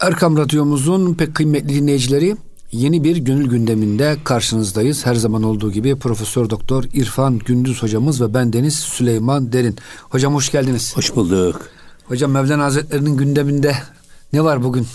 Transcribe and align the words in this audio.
Erkam 0.00 0.36
Radyomuzun 0.36 1.14
pek 1.14 1.34
kıymetli 1.34 1.68
dinleyicileri 1.68 2.36
yeni 2.72 3.04
bir 3.04 3.16
gönül 3.16 3.48
gündeminde 3.48 4.16
karşınızdayız. 4.24 5.06
Her 5.06 5.14
zaman 5.14 5.42
olduğu 5.42 5.72
gibi 5.72 5.98
Profesör 5.98 6.50
Doktor 6.50 6.84
İrfan 6.92 7.38
Gündüz 7.38 7.82
hocamız 7.82 8.20
ve 8.20 8.34
ben 8.34 8.52
Deniz 8.52 8.74
Süleyman 8.74 9.52
Derin. 9.52 9.76
Hocam 10.02 10.34
hoş 10.34 10.52
geldiniz. 10.52 10.96
Hoş 10.96 11.16
bulduk. 11.16 11.68
Hocam 12.04 12.30
Mevlana 12.30 12.64
Hazretleri'nin 12.64 13.16
gündeminde 13.16 13.76
ne 14.32 14.44
var 14.44 14.62
bugün? 14.64 14.86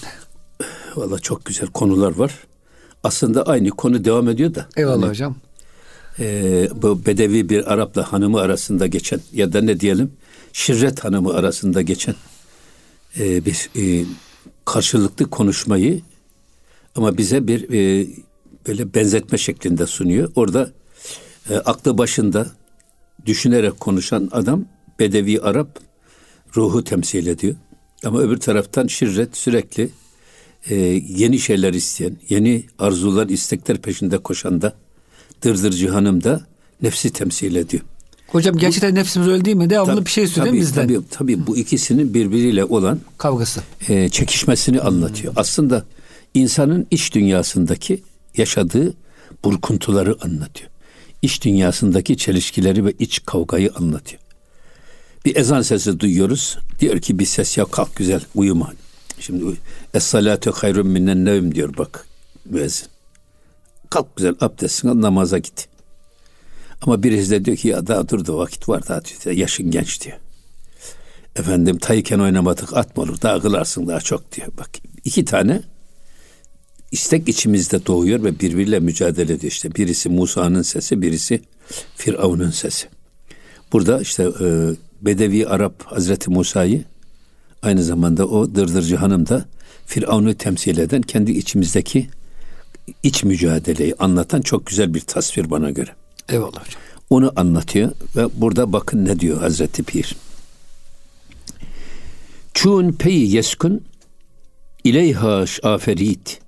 Valla 0.96 1.20
çok 1.20 1.46
güzel 1.46 1.68
konular 1.68 2.16
var. 2.16 2.34
Aslında 3.04 3.44
aynı 3.44 3.70
konu 3.70 4.06
devam 4.06 4.30
ediyor 4.30 4.56
da. 4.56 4.68
Eyvallah 4.76 5.02
hani, 5.02 5.10
hocam. 5.10 5.36
E, 6.20 6.70
bu 6.82 7.06
Bedevi 7.06 7.50
bir 7.50 7.74
Arap'la 7.74 8.14
hanımı 8.14 8.40
arasında 8.40 8.88
geçen 8.88 9.20
ya 9.34 9.54
da 9.54 9.62
ne 9.62 9.80
diyelim 9.80 10.12
Şirret 10.54 11.04
hanımı 11.04 11.34
arasında 11.34 11.82
geçen 11.82 12.16
e, 13.20 13.46
bir 13.46 13.70
e, 13.76 14.06
karşılıklı 14.66 15.30
konuşmayı 15.30 16.02
ama 16.96 17.18
bize 17.18 17.48
bir 17.48 17.70
e, 17.74 18.08
böyle 18.68 18.94
benzetme 18.94 19.38
şeklinde 19.38 19.88
sunuyor. 19.88 20.32
Orada 20.36 20.72
e, 21.50 21.56
aklı 21.56 21.98
başında 21.98 22.48
düşünerek 23.26 23.80
konuşan 23.80 24.30
adam 24.32 24.66
Bedevi 25.00 25.42
Arap 25.42 25.80
ruhu 26.56 26.84
temsil 26.84 27.28
ediyor. 27.28 27.56
Ama 28.06 28.20
öbür 28.20 28.38
taraftan 28.38 28.88
şirret 28.88 29.38
sürekli 29.38 29.90
e, 30.70 30.76
yeni 31.08 31.40
şeyler 31.40 31.74
isteyen, 31.74 32.18
yeni 32.30 32.66
arzular, 32.80 33.30
istekler 33.30 33.78
peşinde 33.78 34.18
koşan 34.18 34.62
da 34.62 34.76
dırdırcı 35.44 35.90
hanım 35.90 36.24
da 36.24 36.48
nefsi 36.82 37.14
temsil 37.14 37.56
ediyor. 37.56 37.84
Hocam 38.36 38.58
gerçekten 38.58 38.92
bu, 38.92 38.96
nefsimiz 38.96 39.28
öyle 39.28 39.46
değil 39.46 39.58
mi? 39.58 39.70
Devamlı 39.70 39.96
tabii, 39.96 40.06
bir 40.06 40.12
şey 40.12 40.28
söylüyor 40.28 40.56
bizden. 40.56 40.88
Tabii, 40.88 41.00
tabii 41.12 41.48
bu 41.48 41.58
ikisinin 41.58 42.14
birbiriyle 42.14 42.66
olan 42.66 43.00
kavgası, 43.18 43.62
e, 43.90 44.10
çekişmesini 44.10 44.80
hmm. 44.80 44.88
anlatıyor. 44.88 45.34
Aslında 45.36 45.86
insanın 46.34 46.88
iç 46.92 47.14
dünyasındaki 47.14 48.04
yaşadığı 48.38 48.94
burkuntuları 49.44 50.18
anlatıyor. 50.22 50.70
İç 51.22 51.44
dünyasındaki 51.44 52.18
çelişkileri 52.18 52.86
ve 52.86 52.94
iç 53.00 53.22
kavgayı 53.26 53.72
anlatıyor. 53.76 54.22
Bir 55.26 55.36
ezan 55.36 55.62
sesi 55.62 56.00
duyuyoruz. 56.00 56.58
Diyor 56.80 57.00
ki 57.00 57.20
bir 57.20 57.26
ses 57.26 57.58
ya 57.58 57.66
kalk 57.66 57.96
güzel 57.96 58.22
uyuma. 58.36 58.74
Şimdi 59.20 59.46
es 59.94 60.04
salatu 60.04 60.52
hayrun 60.52 60.88
minnen 60.88 61.26
nevm 61.26 61.56
diyor 61.56 61.78
bak 61.78 62.08
müezzin. 62.46 62.88
Kalk 63.90 64.16
güzel 64.16 64.36
abdestine 64.42 64.92
al 64.92 65.02
namaza 65.02 65.38
git. 65.38 65.68
Ama 66.82 67.04
birisi 67.04 67.32
de 67.32 67.46
diyor 67.46 67.58
ki 67.58 67.68
ya 67.68 67.88
daha 67.88 68.10
dur 68.10 68.26
da 68.26 68.38
vakit 68.38 68.70
var 68.70 68.88
daha 68.88 69.02
diyor, 69.06 69.36
yaşın 69.36 69.72
genç 69.72 70.02
diyor. 70.02 70.18
Efendim 71.36 71.78
tayken 71.78 72.20
oynamadık 72.20 72.78
at 72.78 72.98
mı 72.98 73.04
olur 73.04 73.22
daha 73.22 73.40
kılarsın 73.40 73.88
daha 73.88 74.00
çok 74.00 74.32
diyor. 74.32 74.48
Bak 74.58 74.70
iki 75.04 75.26
tane 75.26 75.62
istek 76.92 77.30
içimizde 77.30 77.86
doğuyor 77.86 78.24
ve 78.24 78.40
birbiriyle 78.40 78.80
mücadele 78.80 79.34
ediyor. 79.34 79.52
İşte 79.52 79.76
birisi 79.76 80.10
Musa'nın 80.10 80.62
sesi, 80.62 81.02
birisi 81.02 81.42
Firavun'un 81.96 82.52
sesi. 82.52 82.88
Burada 83.72 84.02
işte 84.02 84.24
e, 84.24 84.70
Bedevi 85.02 85.48
Arap 85.48 85.84
Hazreti 85.84 86.30
Musa'yı 86.30 86.84
aynı 87.62 87.84
zamanda 87.84 88.28
o 88.28 88.56
dırdırcı 88.56 88.96
hanım 88.96 89.28
da 89.28 89.46
Firavun'u 89.86 90.34
temsil 90.34 90.78
eden 90.78 91.02
kendi 91.02 91.32
içimizdeki 91.32 92.10
iç 93.04 93.24
mücadeleyi 93.24 93.96
anlatan 94.00 94.42
çok 94.42 94.66
güzel 94.66 94.94
bir 94.94 95.00
tasvir 95.00 95.50
bana 95.50 95.72
göre. 95.72 95.92
Eyvallah 96.30 96.66
hocam. 96.66 96.82
Onu 97.10 97.34
anlatıyor 97.36 97.92
ve 98.16 98.42
burada 98.42 98.74
bakın 98.74 99.06
ne 99.06 99.20
diyor 99.20 99.40
Hazreti 99.40 99.84
Pir. 99.84 100.16
Çun 102.54 102.92
peyi 102.92 103.36
yeskun 103.36 103.82
ileyha 104.84 105.46
aferit 105.64 106.40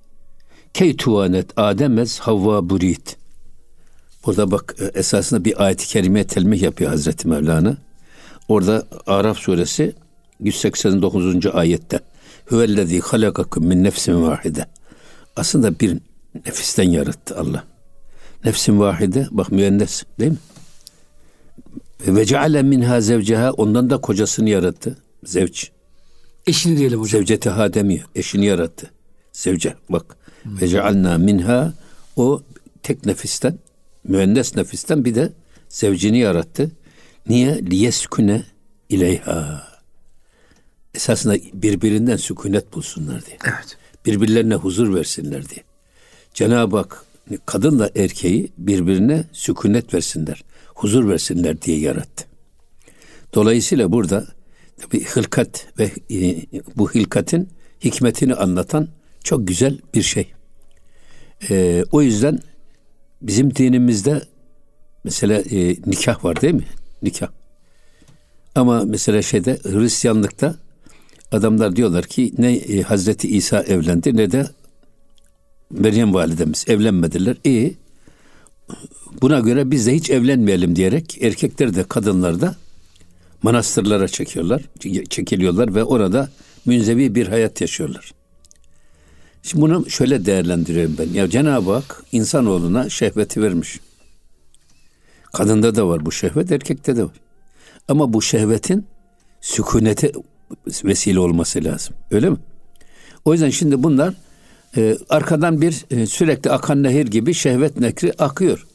key 0.74 0.96
tuvanet 0.96 1.58
ademez 1.58 2.18
havva 2.18 2.70
burit. 2.70 3.16
Burada 4.26 4.50
bak 4.50 4.74
e, 4.78 4.98
esasında 4.98 5.44
bir 5.44 5.64
ayet-i 5.64 5.86
kerime 5.86 6.26
telmih 6.26 6.62
yapıyor 6.62 6.90
Hazreti 6.90 7.28
Mevlana. 7.28 7.76
Orada 8.48 8.86
Araf 9.06 9.38
suresi 9.38 9.94
189. 10.40 11.46
ayette 11.46 12.00
Hüvellezî 12.50 13.00
halakakum 13.00 13.66
min 13.66 13.84
nefsin 13.84 14.22
vahide. 14.22 14.66
Aslında 15.36 15.80
bir 15.80 15.98
nefisten 16.46 16.90
yarattı 16.90 17.38
Allah. 17.38 17.64
Nefsin 18.44 18.78
vahide 18.80 19.28
bak 19.30 19.52
müennes 19.52 20.02
değil 20.20 20.30
mi? 20.30 20.38
Ve 22.06 22.24
ceale 22.24 22.62
minha 22.62 23.00
zevceha 23.00 23.52
ondan 23.52 23.90
da 23.90 23.98
kocasını 23.98 24.50
yarattı. 24.50 24.98
Zevç. 25.24 25.70
Eşini 26.46 26.78
diyelim 26.78 27.00
hocam. 27.00 27.20
Zevceteha 27.20 27.74
demiyor. 27.74 28.04
Eşini 28.14 28.46
yarattı. 28.46 28.90
Zevce 29.32 29.74
bak. 29.88 30.16
Hmm. 30.42 30.60
Ve 30.60 30.68
cealna 30.68 31.18
minha 31.18 31.72
o 32.16 32.42
tek 32.82 33.06
nefisten 33.06 33.58
müennes 34.04 34.56
nefisten 34.56 35.04
bir 35.04 35.14
de 35.14 35.32
zevcini 35.68 36.18
yarattı. 36.18 36.70
Niye? 37.28 37.66
Liyeskune 37.66 38.42
ileyha. 38.88 39.68
Esasında 40.94 41.36
birbirinden 41.52 42.16
sükunet 42.16 42.74
bulsunlar 42.74 43.26
diye. 43.26 43.36
Evet. 43.44 43.76
Birbirlerine 44.06 44.54
huzur 44.54 44.94
versinler 44.94 45.48
diye. 45.48 45.62
Cenab-ı 46.34 46.76
Hak 46.76 47.04
kadınla 47.46 47.90
erkeği 47.96 48.52
birbirine 48.58 49.24
sükunet 49.32 49.94
versinler, 49.94 50.44
huzur 50.74 51.08
versinler 51.08 51.62
diye 51.62 51.78
yarattı. 51.78 52.24
Dolayısıyla 53.34 53.92
burada 53.92 54.26
bir 54.92 55.04
hılkat 55.04 55.66
ve 55.78 55.90
e, 56.10 56.46
bu 56.76 56.90
hilkatin 56.90 57.48
hikmetini 57.84 58.34
anlatan 58.34 58.88
çok 59.24 59.48
güzel 59.48 59.78
bir 59.94 60.02
şey. 60.02 60.32
Ee, 61.50 61.84
o 61.92 62.02
yüzden 62.02 62.38
bizim 63.22 63.54
dinimizde 63.54 64.22
mesela 65.04 65.40
e, 65.40 65.68
nikah 65.86 66.24
var 66.24 66.40
değil 66.40 66.54
mi? 66.54 66.64
Nikah. 67.02 67.28
Ama 68.54 68.84
mesela 68.84 69.22
şeyde 69.22 69.58
Hristiyanlıkta 69.62 70.56
adamlar 71.32 71.76
diyorlar 71.76 72.04
ki 72.04 72.32
ne 72.38 72.56
e, 72.56 72.82
Hazreti 72.82 73.28
İsa 73.28 73.62
evlendi 73.62 74.16
ne 74.16 74.32
de 74.32 74.46
Meryem 75.70 76.14
validemiz 76.14 76.64
evlenmediler. 76.68 77.36
İyi. 77.44 77.76
Buna 79.22 79.40
göre 79.40 79.70
biz 79.70 79.86
de 79.86 79.94
hiç 79.94 80.10
evlenmeyelim 80.10 80.76
diyerek 80.76 81.22
erkekler 81.22 81.74
de 81.74 81.84
kadınlar 81.84 82.40
da 82.40 82.56
manastırlara 83.42 84.08
çekiyorlar, 84.08 84.62
çekiliyorlar 85.10 85.74
ve 85.74 85.84
orada 85.84 86.30
münzevi 86.66 87.14
bir 87.14 87.26
hayat 87.26 87.60
yaşıyorlar. 87.60 88.12
Şimdi 89.42 89.62
bunu 89.62 89.90
şöyle 89.90 90.24
değerlendiriyorum 90.24 90.96
ben. 90.98 91.08
Ya 91.08 91.30
Cenab-ı 91.30 91.72
Hak 91.72 92.04
insanoğluna 92.12 92.88
şehveti 92.88 93.42
vermiş. 93.42 93.80
Kadında 95.32 95.74
da 95.74 95.88
var 95.88 96.06
bu 96.06 96.12
şehvet, 96.12 96.52
erkekte 96.52 96.96
de 96.96 97.04
var. 97.04 97.20
Ama 97.88 98.12
bu 98.12 98.22
şehvetin 98.22 98.86
sükunete 99.40 100.12
vesile 100.84 101.20
olması 101.20 101.64
lazım. 101.64 101.94
Öyle 102.10 102.30
mi? 102.30 102.36
O 103.24 103.32
yüzden 103.32 103.50
şimdi 103.50 103.82
bunlar 103.82 104.14
e, 104.76 104.98
arkadan 105.08 105.60
bir 105.60 105.84
e, 105.90 106.06
sürekli 106.06 106.50
akan 106.50 106.82
nehir 106.82 107.06
gibi 107.06 107.34
şehvet 107.34 107.80
nekri 107.80 108.12
akıyor. 108.18 108.66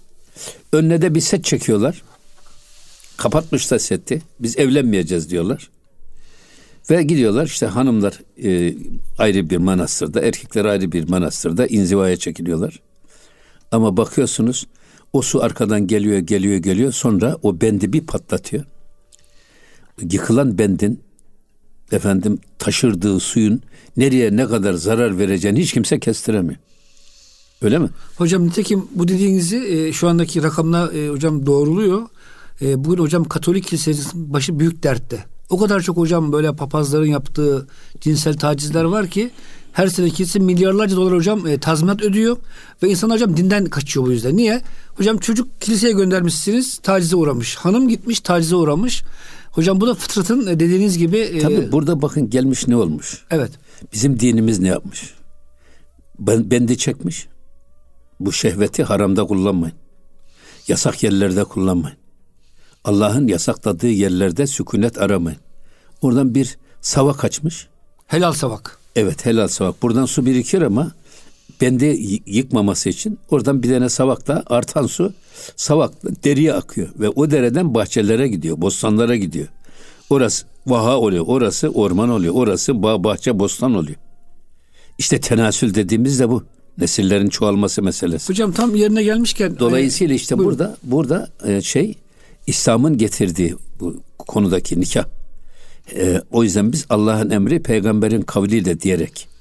Önüne 0.73 1.01
de 1.01 1.15
bir 1.15 1.21
set 1.21 1.45
çekiyorlar. 1.45 2.03
Kapatmışlar 3.17 3.79
seti. 3.79 4.21
Biz 4.39 4.57
evlenmeyeceğiz 4.57 5.29
diyorlar. 5.29 5.69
Ve 6.89 7.03
gidiyorlar 7.03 7.45
işte 7.45 7.65
hanımlar 7.65 8.19
e, 8.43 8.75
ayrı 9.17 9.49
bir 9.49 9.57
manastırda, 9.57 10.21
erkekler 10.21 10.65
ayrı 10.65 10.91
bir 10.91 11.09
manastırda 11.09 11.67
inzivaya 11.67 12.17
çekiliyorlar. 12.17 12.79
Ama 13.71 13.97
bakıyorsunuz 13.97 14.67
o 15.13 15.21
su 15.21 15.43
arkadan 15.43 15.87
geliyor, 15.87 16.17
geliyor, 16.17 16.57
geliyor. 16.57 16.91
Sonra 16.91 17.37
o 17.43 17.61
bendi 17.61 17.93
bir 17.93 18.05
patlatıyor. 18.05 18.63
Yıkılan 20.11 20.57
bendin 20.57 21.03
efendim 21.91 22.39
taşırdığı 22.59 23.19
suyun 23.19 23.61
nereye 23.97 24.35
ne 24.35 24.47
kadar 24.47 24.73
zarar 24.73 25.19
vereceğini 25.19 25.59
hiç 25.59 25.73
kimse 25.73 25.99
kestiremiyor. 25.99 26.59
Öyle 27.61 27.79
mi? 27.79 27.89
Hocam 28.17 28.45
nitekim 28.45 28.87
bu 28.91 29.07
dediğinizi 29.07 29.57
e, 29.57 29.93
şu 29.93 30.07
andaki 30.07 30.43
rakamla 30.43 30.93
e, 30.93 31.09
hocam 31.09 31.45
doğruluyor. 31.45 32.01
E, 32.61 32.83
bugün 32.83 32.97
hocam 32.97 33.23
Katolik 33.23 33.67
Kilisesi'nin 33.67 34.33
başı 34.33 34.59
büyük 34.59 34.83
dertte. 34.83 35.25
O 35.49 35.59
kadar 35.59 35.81
çok 35.81 35.97
hocam 35.97 36.31
böyle 36.31 36.55
papazların 36.55 37.05
yaptığı 37.05 37.67
cinsel 38.01 38.37
tacizler 38.37 38.83
var 38.83 39.07
ki 39.07 39.31
her 39.73 39.87
sene 39.87 40.09
kilise 40.09 40.39
milyarlarca 40.39 40.95
dolar 40.95 41.13
hocam 41.13 41.47
e, 41.47 41.57
tazminat 41.57 42.01
ödüyor 42.01 42.37
ve 42.83 42.89
insan 42.89 43.09
hocam 43.09 43.37
dinden 43.37 43.65
kaçıyor 43.65 44.05
bu 44.05 44.11
yüzden. 44.11 44.37
Niye? 44.37 44.61
Hocam 44.95 45.17
çocuk 45.17 45.61
kiliseye 45.61 45.93
göndermişsiniz 45.93 46.77
tacize 46.77 47.15
uğramış. 47.15 47.55
Hanım 47.55 47.87
gitmiş 47.87 48.19
tacize 48.19 48.55
uğramış. 48.55 49.03
Hocam 49.53 49.81
bu 49.81 49.87
da 49.87 49.95
fıtratın 49.95 50.47
e, 50.47 50.59
dediğiniz 50.59 50.97
gibi. 50.97 51.17
E, 51.17 51.39
Tabii 51.39 51.53
e, 51.53 51.71
burada 51.71 52.01
bakın 52.01 52.29
gelmiş 52.29 52.67
ne 52.67 52.75
olmuş. 52.75 53.25
Evet. 53.31 53.51
Bizim 53.93 54.19
dinimiz 54.19 54.59
ne 54.59 54.67
yapmış? 54.67 55.13
Ben, 56.19 56.51
bendi 56.51 56.77
çekmiş. 56.77 57.27
Bu 58.19 58.31
şehveti 58.31 58.83
haramda 58.83 59.27
kullanmayın. 59.27 59.75
Yasak 60.67 61.03
yerlerde 61.03 61.43
kullanmayın. 61.43 61.97
Allah'ın 62.83 63.27
yasakladığı 63.27 63.87
yerlerde 63.87 64.47
sükunet 64.47 65.01
aramayın. 65.01 65.39
Oradan 66.01 66.35
bir 66.35 66.57
savak 66.81 67.23
açmış. 67.23 67.67
Helal 68.07 68.33
savak. 68.33 68.79
Evet 68.95 69.25
helal 69.25 69.47
savak. 69.47 69.81
Buradan 69.81 70.05
su 70.05 70.25
birikiyor 70.25 70.63
ama 70.63 70.91
bende 71.61 71.85
yıkmaması 72.25 72.89
için 72.89 73.19
oradan 73.29 73.63
bir 73.63 73.69
tane 73.69 73.89
savakla 73.89 74.43
artan 74.47 74.87
su 74.87 75.13
savakla 75.55 76.09
deriye 76.23 76.53
akıyor 76.53 76.87
ve 76.99 77.09
o 77.09 77.31
dereden 77.31 77.73
bahçelere 77.73 78.27
gidiyor, 78.27 78.61
bostanlara 78.61 79.15
gidiyor. 79.15 79.47
Orası 80.09 80.45
vaha 80.67 80.97
oluyor, 80.97 81.25
orası 81.27 81.69
orman 81.69 82.09
oluyor, 82.09 82.33
orası 82.35 82.83
bağ, 82.83 83.03
bahçe, 83.03 83.39
bostan 83.39 83.73
oluyor. 83.75 83.97
İşte 84.97 85.19
tenasül 85.19 85.73
dediğimiz 85.73 86.19
de 86.19 86.29
bu. 86.29 86.43
Nesillerin 86.77 87.29
çoğalması 87.29 87.81
meselesi. 87.81 88.29
Hocam 88.29 88.51
tam 88.51 88.75
yerine 88.75 89.03
gelmişken 89.03 89.59
dolayısıyla 89.59 90.15
işte 90.15 90.37
buyurun. 90.37 90.51
burada 90.51 90.77
burada 90.83 91.29
e, 91.45 91.61
şey 91.61 91.97
İslam'ın 92.47 92.97
getirdiği 92.97 93.55
bu 93.79 93.95
konudaki 94.17 94.79
nikah. 94.79 95.05
E, 95.95 96.21
o 96.31 96.43
yüzden 96.43 96.71
biz 96.71 96.85
Allah'ın 96.89 97.29
emri 97.29 97.61
peygamberin 97.61 98.21
kavliyle 98.21 98.79
diyerek 98.79 99.32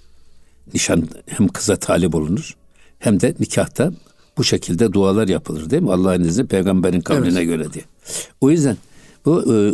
nişan 0.74 1.08
hem 1.26 1.48
kıza 1.48 1.76
talip 1.76 2.14
olunur 2.14 2.56
hem 2.98 3.20
de 3.20 3.34
nikahta 3.40 3.92
bu 4.38 4.44
şekilde 4.44 4.92
dualar 4.92 5.28
yapılır 5.28 5.70
değil 5.70 5.82
mi? 5.82 5.92
Allah'ın 5.92 6.24
izni 6.24 6.46
peygamberin 6.46 7.00
kavline 7.00 7.38
evet. 7.38 7.46
göre 7.46 7.72
diye. 7.72 7.84
O 8.40 8.50
yüzden 8.50 8.76
bu 9.24 9.54
e, 9.54 9.72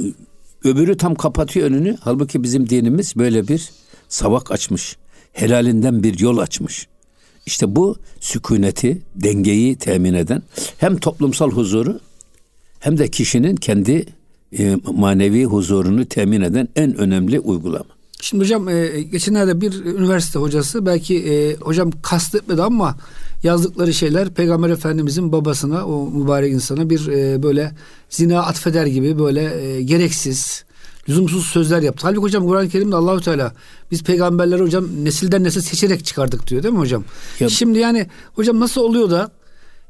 öbürü 0.68 0.96
tam 0.96 1.14
kapatıyor 1.14 1.66
önünü. 1.66 1.96
Halbuki 2.00 2.42
bizim 2.42 2.68
dinimiz 2.68 3.16
böyle 3.16 3.48
bir 3.48 3.70
savak 4.08 4.50
açmış. 4.52 4.96
Helalinden 5.32 6.02
bir 6.02 6.18
yol 6.18 6.38
açmış. 6.38 6.86
İşte 7.46 7.76
bu 7.76 7.96
sükuneti, 8.20 9.02
dengeyi 9.14 9.76
temin 9.76 10.14
eden 10.14 10.42
hem 10.78 10.96
toplumsal 10.96 11.50
huzuru 11.50 12.00
hem 12.80 12.98
de 12.98 13.08
kişinin 13.08 13.56
kendi 13.56 14.06
e, 14.58 14.76
manevi 14.92 15.44
huzurunu 15.44 16.04
temin 16.04 16.40
eden 16.40 16.68
en 16.76 16.94
önemli 16.94 17.40
uygulama. 17.40 17.97
Şimdi 18.20 18.44
hocam 18.44 18.68
e, 18.68 19.02
geçenlerde 19.02 19.60
bir 19.60 19.84
üniversite 19.84 20.38
hocası 20.38 20.86
belki 20.86 21.18
e, 21.18 21.56
hocam 21.56 21.90
kastetmedi 22.02 22.62
ama 22.62 22.96
yazdıkları 23.42 23.94
şeyler 23.94 24.34
Peygamber 24.34 24.70
Efendimizin 24.70 25.32
babasına 25.32 25.86
o 25.86 26.10
mübarek 26.10 26.52
insana 26.52 26.90
bir 26.90 27.06
e, 27.08 27.42
böyle 27.42 27.72
zina 28.10 28.42
atfeder 28.42 28.86
gibi 28.86 29.18
böyle 29.18 29.62
e, 29.62 29.82
gereksiz 29.82 30.64
lüzumsuz 31.08 31.46
sözler 31.46 31.82
yaptı. 31.82 32.06
Halbuki 32.06 32.22
hocam 32.22 32.46
Kur'an-ı 32.46 32.68
Kerim'de 32.68 32.96
Allahu 32.96 33.20
Teala 33.20 33.52
biz 33.90 34.02
peygamberleri 34.02 34.62
hocam 34.62 35.04
nesilden 35.04 35.44
nesil 35.44 35.60
seçerek 35.60 36.04
çıkardık 36.04 36.46
diyor 36.46 36.62
değil 36.62 36.74
mi 36.74 36.80
hocam? 36.80 37.04
Ya, 37.40 37.48
Şimdi 37.48 37.78
yani 37.78 38.06
hocam 38.34 38.60
nasıl 38.60 38.80
oluyor 38.80 39.10
da 39.10 39.30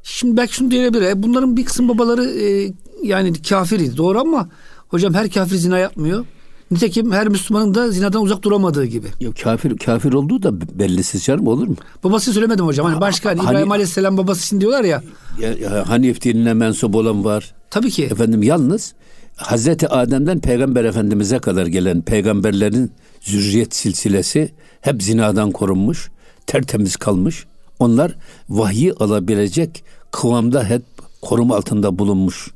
şimdi 0.03 0.37
belki 0.37 0.53
şunu 0.53 0.71
diyebilir. 0.71 1.01
E, 1.01 1.23
bunların 1.23 1.57
bir 1.57 1.65
kısım 1.65 1.89
babaları 1.89 2.25
e, 2.25 2.73
yani 3.03 3.41
kafiriydi 3.41 3.97
doğru 3.97 4.19
ama 4.19 4.49
hocam 4.87 5.13
her 5.13 5.29
kafir 5.29 5.55
zina 5.55 5.77
yapmıyor. 5.79 6.25
Nitekim 6.71 7.11
her 7.11 7.27
Müslümanın 7.27 7.73
da 7.73 7.91
zinadan 7.91 8.21
uzak 8.21 8.43
duramadığı 8.43 8.85
gibi. 8.85 9.07
Yok 9.19 9.35
kafir 9.43 9.77
kafir 9.77 10.13
olduğu 10.13 10.43
da 10.43 10.79
bellisiz 10.79 11.23
canım 11.23 11.47
olur 11.47 11.67
mu? 11.67 11.75
Babası 12.03 12.33
söylemedim 12.33 12.65
hocam. 12.65 12.85
Hani 12.85 13.01
başka 13.01 13.29
hani, 13.29 13.39
İbrahim 13.39 13.71
Aleyhisselam 13.71 14.17
babası 14.17 14.41
için 14.41 14.61
diyorlar 14.61 14.83
ya. 14.83 15.03
ya, 15.39 15.53
ya 15.53 15.89
Hanif 15.89 16.21
dinine 16.21 16.53
mensup 16.53 16.95
olan 16.95 17.25
var. 17.25 17.53
Tabii 17.69 17.91
ki. 17.91 18.03
Efendim 18.03 18.43
yalnız 18.43 18.93
Hazreti 19.35 19.87
Adem'den 19.87 20.39
Peygamber 20.39 20.85
Efendimiz'e 20.85 21.39
kadar 21.39 21.65
gelen 21.65 22.01
peygamberlerin 22.01 22.91
zürriyet 23.21 23.75
silsilesi 23.75 24.53
hep 24.81 25.03
zinadan 25.03 25.51
korunmuş, 25.51 26.09
tertemiz 26.47 26.95
kalmış. 26.95 27.45
Onlar 27.79 28.15
vahyi 28.49 28.93
alabilecek 28.93 29.83
kıvamda 30.11 30.63
hep 30.63 30.83
koruma 31.21 31.55
altında 31.55 31.99
bulunmuş 31.99 32.51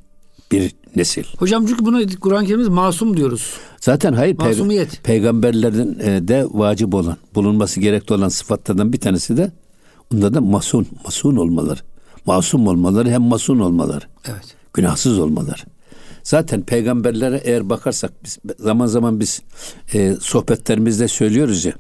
bir 0.51 0.71
nesil. 0.95 1.24
Hocam 1.38 1.66
çünkü 1.66 1.86
bunu 1.86 2.01
Kur'an-ı 2.19 2.48
Kerim'de 2.48 2.69
masum 2.69 3.18
diyoruz. 3.18 3.54
Zaten 3.80 4.13
hayır 4.13 4.38
Masumiyet. 4.38 5.04
peygamberlerin 5.04 6.00
e, 6.00 6.28
de 6.28 6.45
vacip 6.51 6.94
olan, 6.94 7.18
bulunması 7.36 7.80
gerekli 7.80 8.13
olan 8.13 8.30
sıfatlardan 8.30 8.94
bir 8.94 9.00
tanesi 9.00 9.38
de 9.38 9.51
onda 10.13 10.34
da 10.34 10.42
masun, 10.42 10.88
masun 11.06 11.36
olmaları. 11.36 11.80
Masum 12.25 12.68
olmaları 12.68 13.10
hem 13.10 13.22
masun 13.22 13.60
olmaları. 13.60 14.06
Evet. 14.25 14.56
Günahsız 14.74 15.19
olmaları. 15.19 15.62
Zaten 16.24 16.62
peygamberlere 16.62 17.42
eğer 17.44 17.69
bakarsak 17.69 18.12
biz 18.24 18.38
zaman 18.60 18.88
zaman 18.88 19.19
biz 19.19 19.42
e, 19.94 20.16
sohbetlerimizde 20.22 21.07
söylüyoruz 21.07 21.66
ya 21.66 21.74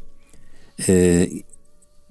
e, 0.89 1.29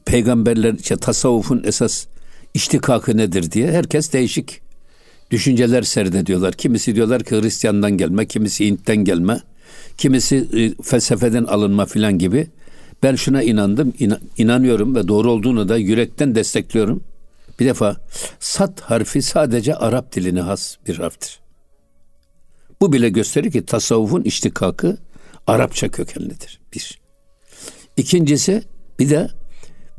peygamberler 0.05 0.75
işte 0.75 0.97
tasavvufun 0.97 1.63
esas 1.65 2.07
iştikakı 2.55 3.17
nedir 3.17 3.53
diye 3.53 3.73
herkes 3.73 4.13
değişik 4.13 4.62
düşünceler 5.32 5.82
serdediyorlar. 5.82 6.52
Kimisi 6.52 6.94
diyorlar 6.94 7.23
ki 7.23 7.40
Hristiyan'dan 7.40 7.96
gelme, 7.96 8.26
kimisi 8.26 8.67
Hint'ten 8.67 8.96
gelme, 8.96 9.40
kimisi 9.99 10.37
e, 10.37 10.82
felsefeden 10.82 11.44
alınma 11.44 11.87
filan 11.87 12.19
gibi. 12.19 12.46
Ben 13.02 13.14
şuna 13.14 13.43
inandım, 13.43 13.93
inan, 13.99 14.20
inanıyorum 14.38 14.94
ve 14.94 15.08
doğru 15.08 15.31
olduğunu 15.31 15.69
da 15.69 15.76
yürekten 15.76 16.34
destekliyorum. 16.34 17.05
Bir 17.61 17.67
defa 17.67 17.96
sat 18.40 18.81
harfi 18.81 19.23
sadece 19.23 19.75
Arap 19.75 20.12
diline 20.12 20.40
has 20.40 20.76
bir 20.88 20.99
harftir. 20.99 21.40
Bu 22.81 22.93
bile 22.93 23.08
gösterir 23.08 23.50
ki 23.50 23.67
tasavvufun 23.67 24.23
iştikakı 24.23 24.99
Arapça 25.46 25.88
kökenlidir. 25.88 26.61
Bir. 26.75 27.00
İkincisi 27.96 28.62
bir 28.99 29.11
de 29.11 29.29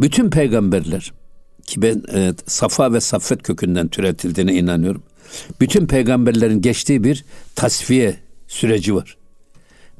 bütün 0.01 0.29
peygamberler 0.29 1.13
ki 1.65 1.81
ben 1.81 2.03
e, 2.13 2.33
Safa 2.47 2.93
ve 2.93 3.01
Saffet 3.01 3.43
kökünden 3.43 3.87
türetildiğine 3.87 4.53
inanıyorum. 4.53 5.03
Bütün 5.61 5.87
peygamberlerin 5.87 6.61
geçtiği 6.61 7.03
bir 7.03 7.25
tasfiye 7.55 8.15
süreci 8.47 8.95
var. 8.95 9.17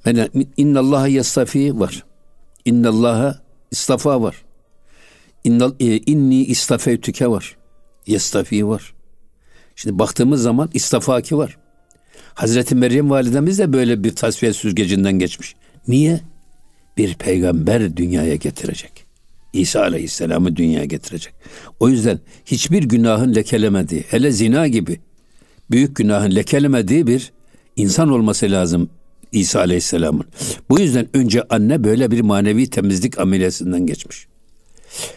Yani 0.05 0.29
innallaha 0.57 1.07
yastafi 1.07 1.79
var. 1.79 2.03
İnnallaha 2.65 3.41
istafa 3.71 4.21
var. 4.21 4.35
İnnal, 5.43 5.71
e, 5.79 5.97
inni 5.97 6.43
istafeytüke 6.43 7.27
var. 7.27 7.57
Yastafi 8.07 8.67
var. 8.67 8.93
Şimdi 9.75 9.99
baktığımız 9.99 10.41
zaman 10.41 10.69
istafaki 10.73 11.37
var. 11.37 11.57
Hazreti 12.33 12.75
Meryem 12.75 13.09
validemiz 13.09 13.59
de 13.59 13.73
böyle 13.73 14.03
bir 14.03 14.15
tasfiye 14.15 14.53
süzgecinden 14.53 15.19
geçmiş. 15.19 15.55
Niye? 15.87 16.19
Bir 16.97 17.15
peygamber 17.15 17.97
dünyaya 17.97 18.35
getirecek. 18.35 19.05
İsa 19.53 19.81
Aleyhisselam'ı 19.81 20.55
dünyaya 20.55 20.85
getirecek. 20.85 21.33
O 21.79 21.89
yüzden 21.89 22.19
hiçbir 22.45 22.83
günahın 22.83 23.35
lekelemediği, 23.35 24.03
hele 24.09 24.31
zina 24.31 24.67
gibi 24.67 24.99
büyük 25.73 25.95
günahın 25.95 26.35
lekelemediği 26.35 27.07
bir 27.07 27.31
insan 27.75 28.09
olması 28.09 28.51
lazım 28.51 28.89
İsa 29.31 29.59
Aleyhisselam'ın. 29.59 30.25
Bu 30.69 30.79
yüzden 30.79 31.07
önce 31.13 31.43
anne 31.49 31.83
böyle 31.83 32.11
bir 32.11 32.21
manevi 32.21 32.69
temizlik 32.69 33.19
ameliyatından 33.19 33.85
geçmiş. 33.85 34.27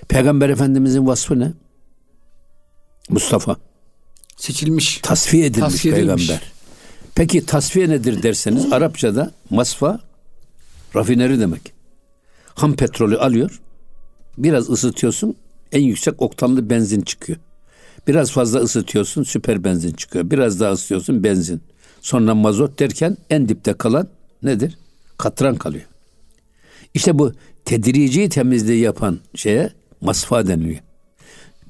Peygamber 0.08 0.48
Efendimizin 0.48 1.06
vasfı 1.06 1.38
ne? 1.38 1.52
Mustafa. 3.08 3.56
Seçilmiş. 4.36 4.98
Tasfiye 5.02 5.46
edilmiş 5.46 5.72
tasfiye 5.72 5.94
peygamber. 5.94 6.24
Edilmiş. 6.24 6.40
Peki 7.14 7.46
tasfiye 7.46 7.88
nedir 7.88 8.22
derseniz 8.22 8.72
Arapçada 8.72 9.32
masfa 9.50 10.00
rafineri 10.96 11.40
demek. 11.40 11.72
Ham 12.54 12.76
petrolü 12.76 13.18
alıyor. 13.18 13.60
Biraz 14.38 14.70
ısıtıyorsun 14.70 15.36
en 15.72 15.82
yüksek 15.82 16.22
oktanlı 16.22 16.70
benzin 16.70 17.00
çıkıyor. 17.00 17.38
Biraz 18.06 18.30
fazla 18.30 18.58
ısıtıyorsun 18.58 19.22
süper 19.22 19.64
benzin 19.64 19.92
çıkıyor. 19.92 20.30
Biraz 20.30 20.60
daha 20.60 20.72
ısıtıyorsun 20.72 21.24
benzin. 21.24 21.62
Sonra 22.00 22.34
mazot 22.34 22.78
derken 22.78 23.16
en 23.30 23.48
dipte 23.48 23.72
kalan 23.72 24.08
nedir? 24.42 24.78
Katran 25.18 25.56
kalıyor. 25.56 25.84
İşte 26.94 27.18
bu 27.18 27.32
tedrici 27.64 28.28
temizliği 28.28 28.80
yapan 28.80 29.18
şeye 29.34 29.70
masfa 30.00 30.46
deniliyor. 30.46 30.80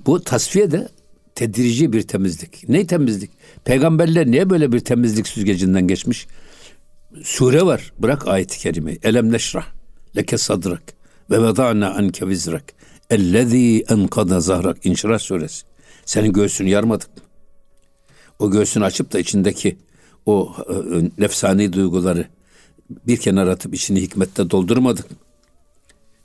Bu 0.07 0.21
tasfiye 0.21 0.71
de 0.71 0.89
tedrici 1.35 1.93
bir 1.93 2.03
temizlik. 2.03 2.69
Ne 2.69 2.87
temizlik? 2.87 3.31
Peygamberler 3.65 4.27
niye 4.27 4.51
böyle 4.51 4.73
bir 4.73 4.81
temizlik 4.81 5.29
süzgecinden 5.29 5.89
geçmiş? 5.89 6.27
Sure 7.23 7.63
var. 7.63 7.93
Bırak 7.99 8.29
ayet-i 8.29 8.59
kerimeyi. 8.59 8.99
Elem 9.03 9.33
neşrah 9.33 9.67
leke 10.17 10.39
sadrak 10.39 10.83
ve 11.31 11.43
veda'na 11.43 11.91
anke 11.91 12.29
vizrak 12.29 12.65
ellezî 13.11 13.85
enkada 13.89 14.41
zahrak. 14.41 14.87
İnşirah 14.87 15.19
suresi. 15.19 15.76
Senin 16.07 16.33
göğsünü 16.33 16.69
yarmadık 16.69 17.17
mı? 17.17 17.23
O 18.39 18.51
göğsünü 18.51 18.85
açıp 18.85 19.13
da 19.13 19.19
içindeki 19.19 19.79
o 20.27 20.57
e, 20.69 20.73
e, 20.73 21.11
nefsani 21.19 21.73
duyguları 21.73 22.27
bir 22.91 23.17
kenara 23.17 23.51
atıp 23.51 23.75
içini 23.75 24.03
hikmette 24.03 24.51
doldurmadık 24.51 25.11
mı? 25.11 25.17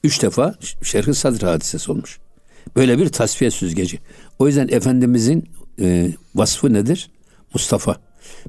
Üç 0.03 0.21
defa 0.21 0.55
şerh-i 0.83 1.13
sadr 1.13 1.43
hadisesi 1.43 1.91
olmuş. 1.91 2.19
Böyle 2.75 2.97
bir 2.97 3.09
tasfiye 3.09 3.51
süzgeci. 3.51 3.99
O 4.39 4.47
yüzden 4.47 4.67
Efendimizin 4.67 5.49
e, 5.79 6.11
vasfı 6.35 6.73
nedir? 6.73 7.11
Mustafa. 7.53 7.95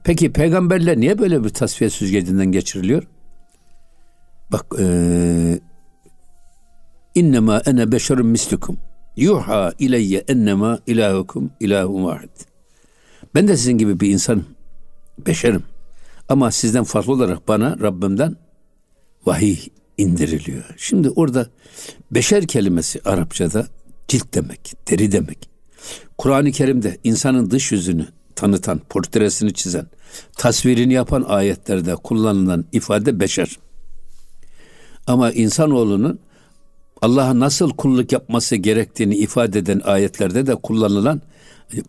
Peki 0.04 0.32
peygamberler 0.32 1.00
niye 1.00 1.18
böyle 1.18 1.44
bir 1.44 1.48
tasfiye 1.48 1.90
süzgecinden 1.90 2.52
geçiriliyor? 2.52 3.02
Bak 4.52 4.66
e, 4.78 5.60
innema 7.14 7.62
ene 7.66 7.92
beşerun 7.92 8.26
mislukum 8.26 8.78
yuha 9.16 9.72
ileyye 9.78 10.24
ennema 10.28 10.78
ilahukum 10.86 11.50
ilahun 11.60 12.04
vahid. 12.04 12.30
Ben 13.34 13.48
de 13.48 13.56
sizin 13.56 13.78
gibi 13.78 14.00
bir 14.00 14.10
insanım. 14.10 14.46
Beşerim. 15.26 15.62
Ama 16.28 16.50
sizden 16.50 16.84
farklı 16.84 17.12
olarak 17.12 17.48
bana 17.48 17.76
Rabbimden 17.80 18.36
vahiy 19.26 19.58
indiriliyor. 19.98 20.64
Şimdi 20.76 21.10
orada 21.10 21.46
beşer 22.10 22.46
kelimesi 22.46 23.00
Arapçada 23.04 23.66
cilt 24.08 24.34
demek, 24.34 24.74
deri 24.90 25.12
demek. 25.12 25.50
Kur'an-ı 26.18 26.52
Kerim'de 26.52 26.98
insanın 27.04 27.50
dış 27.50 27.72
yüzünü 27.72 28.06
tanıtan, 28.36 28.78
portresini 28.78 29.54
çizen, 29.54 29.86
tasvirini 30.36 30.92
yapan 30.92 31.22
ayetlerde 31.22 31.96
kullanılan 31.96 32.64
ifade 32.72 33.20
beşer. 33.20 33.58
Ama 35.06 35.30
insanoğlunun 35.30 36.18
Allah'a 37.02 37.40
nasıl 37.40 37.70
kulluk 37.70 38.12
yapması 38.12 38.56
gerektiğini 38.56 39.14
ifade 39.14 39.58
eden 39.58 39.80
ayetlerde 39.84 40.46
de 40.46 40.54
kullanılan 40.54 41.20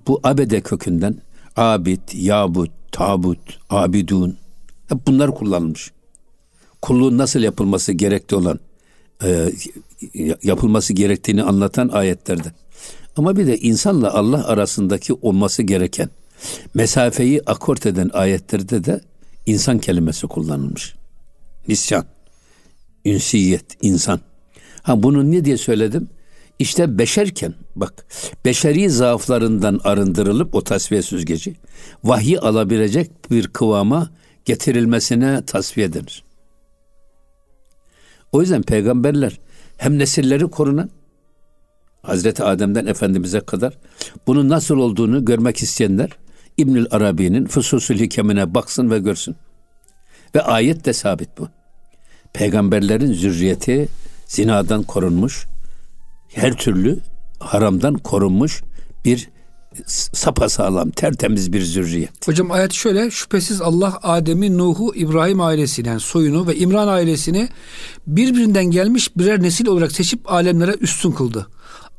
bu 0.08 0.20
abede 0.24 0.62
kökünden 0.62 1.15
abid, 1.55 2.00
yabut, 2.13 2.72
tabut, 2.91 3.39
abidun 3.70 4.38
hep 4.88 5.08
bunlar 5.08 5.36
kullanılmış. 5.36 5.91
Kulluğun 6.82 7.17
nasıl 7.17 7.39
yapılması 7.39 7.91
gerekli 7.91 8.36
olan 8.36 8.60
e, 9.24 9.51
yapılması 10.43 10.93
gerektiğini 10.93 11.43
anlatan 11.43 11.89
ayetlerde. 11.89 12.51
Ama 13.15 13.38
bir 13.38 13.48
de 13.48 13.58
insanla 13.58 14.13
Allah 14.13 14.48
arasındaki 14.48 15.13
olması 15.13 15.63
gereken 15.63 16.10
mesafeyi 16.74 17.41
akort 17.46 17.86
eden 17.86 18.10
ayetlerde 18.13 18.86
de 18.86 19.01
insan 19.46 19.79
kelimesi 19.79 20.27
kullanılmış. 20.27 20.96
Nisyan, 21.67 22.05
ünsiyet, 23.05 23.65
insan. 23.82 24.20
Ha 24.83 25.03
bunu 25.03 25.31
ne 25.31 25.45
diye 25.45 25.57
söyledim? 25.57 26.09
İşte 26.59 26.97
beşerken 26.97 27.53
bak 27.75 28.05
beşeri 28.45 28.89
zaaflarından 28.89 29.79
arındırılıp 29.83 30.55
o 30.55 30.63
tasfiye 30.63 31.01
süzgeci 31.01 31.55
vahyi 32.03 32.39
alabilecek 32.39 33.31
bir 33.31 33.47
kıvama 33.47 34.09
getirilmesine 34.45 35.45
tasfiye 35.45 35.93
denir. 35.93 36.23
O 38.31 38.41
yüzden 38.41 38.61
peygamberler 38.61 39.39
hem 39.77 39.99
nesilleri 39.99 40.47
korunan 40.47 40.89
Hazreti 42.01 42.43
Adem'den 42.43 42.85
Efendimiz'e 42.85 43.39
kadar 43.39 43.77
bunun 44.27 44.49
nasıl 44.49 44.77
olduğunu 44.77 45.25
görmek 45.25 45.57
isteyenler 45.57 46.09
İbnül 46.57 46.85
Arabi'nin 46.91 47.45
Fususül 47.45 47.99
Hikemine 47.99 48.53
baksın 48.53 48.91
ve 48.91 48.99
görsün. 48.99 49.35
Ve 50.35 50.41
ayet 50.41 50.85
de 50.85 50.93
sabit 50.93 51.29
bu. 51.37 51.47
Peygamberlerin 52.33 53.13
zürriyeti 53.13 53.87
zinadan 54.33 54.83
korunmuş, 54.83 55.45
her 56.33 56.53
türlü 56.57 56.99
haramdan 57.39 57.93
korunmuş 57.93 58.63
bir 59.05 59.29
sapasağlam, 59.87 60.89
tertemiz 60.89 61.53
bir 61.53 61.61
zürriyet. 61.61 62.27
Hocam 62.27 62.51
ayet 62.51 62.73
şöyle, 62.73 63.11
şüphesiz 63.11 63.61
Allah 63.61 63.99
Adem'i, 64.03 64.57
Nuh'u, 64.57 64.95
İbrahim 64.95 65.41
ailesini, 65.41 65.87
yani 65.87 65.99
soyunu 65.99 66.47
ve 66.47 66.55
İmran 66.55 66.87
ailesini 66.87 67.49
birbirinden 68.07 68.65
gelmiş 68.65 69.17
birer 69.17 69.43
nesil 69.43 69.67
olarak 69.67 69.91
seçip 69.91 70.31
alemlere 70.31 70.75
üstün 70.81 71.11
kıldı. 71.11 71.47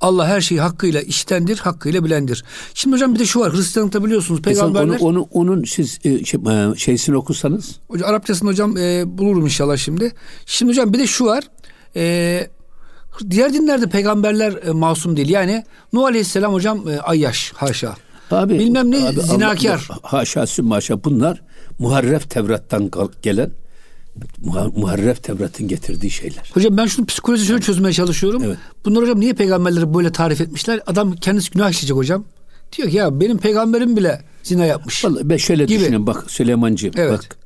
Allah 0.00 0.26
her 0.26 0.40
şeyi 0.40 0.60
hakkıyla 0.60 1.00
iştendir, 1.00 1.58
hakkıyla 1.58 2.04
bilendir. 2.04 2.44
Şimdi 2.74 2.96
hocam 2.96 3.14
bir 3.14 3.18
de 3.18 3.26
şu 3.26 3.40
var. 3.40 3.52
Hristiyanlıkta 3.52 4.04
biliyorsunuz 4.04 4.42
peygamberler... 4.42 4.98
Onu, 5.00 5.20
onu, 5.20 5.28
onun 5.32 5.64
siz 5.64 5.98
e, 6.04 6.24
şey, 6.24 6.40
e, 6.40 6.76
şeysini 6.76 7.16
okusanız. 7.16 7.76
Hocam 7.88 8.10
Arapçasını 8.10 8.50
hocam 8.50 8.76
e, 8.76 9.18
bulurum 9.18 9.44
inşallah 9.44 9.76
şimdi. 9.76 10.12
Şimdi 10.46 10.72
hocam 10.72 10.92
bir 10.92 10.98
de 10.98 11.06
şu 11.06 11.24
var. 11.24 11.44
E, 11.96 12.46
diğer 13.30 13.52
dinlerde 13.52 13.86
peygamberler 13.86 14.52
e, 14.66 14.70
masum 14.70 15.16
değil. 15.16 15.28
Yani 15.28 15.64
Nuh 15.92 16.04
Aleyhisselam 16.04 16.52
hocam 16.52 16.88
e, 16.88 16.98
ayyaş 16.98 17.52
haşa. 17.56 17.94
Abi, 18.30 18.58
Bilmem 18.58 18.90
ne 18.90 19.08
abi, 19.08 19.20
zinakar. 19.20 19.88
Allah, 19.90 19.98
haşa 20.02 20.46
sümmaşa 20.46 21.04
bunlar 21.04 21.42
muharref 21.78 22.30
Tevrat'tan 22.30 22.90
gelen 23.22 23.50
muharref 24.76 25.22
Tevrat'ın 25.22 25.68
getirdiği 25.68 26.10
şeyler. 26.10 26.50
Hocam 26.54 26.76
ben 26.76 26.86
şunu 26.86 27.06
psikolojisini 27.06 27.48
şöyle 27.48 27.62
çözmeye 27.62 27.92
çalışıyorum. 27.92 28.42
Evet. 28.44 28.58
Bunlar 28.84 29.02
hocam 29.02 29.20
niye 29.20 29.32
peygamberleri 29.32 29.94
böyle 29.94 30.12
tarif 30.12 30.40
etmişler? 30.40 30.80
Adam 30.86 31.12
kendisi 31.12 31.50
günah 31.50 31.70
işleyecek 31.70 31.96
hocam. 31.96 32.24
Diyor 32.76 32.90
ki 32.90 32.96
ya 32.96 33.20
benim 33.20 33.38
peygamberim 33.38 33.96
bile 33.96 34.22
zina 34.42 34.66
yapmış. 34.66 35.04
Vallahi 35.04 35.28
ben 35.30 35.36
şöyle 35.36 35.64
gibi. 35.64 35.80
düşünün 35.80 36.06
bak 36.06 36.30
Süleymancığım 36.30 36.92
evet. 36.96 37.12
bak. 37.12 37.36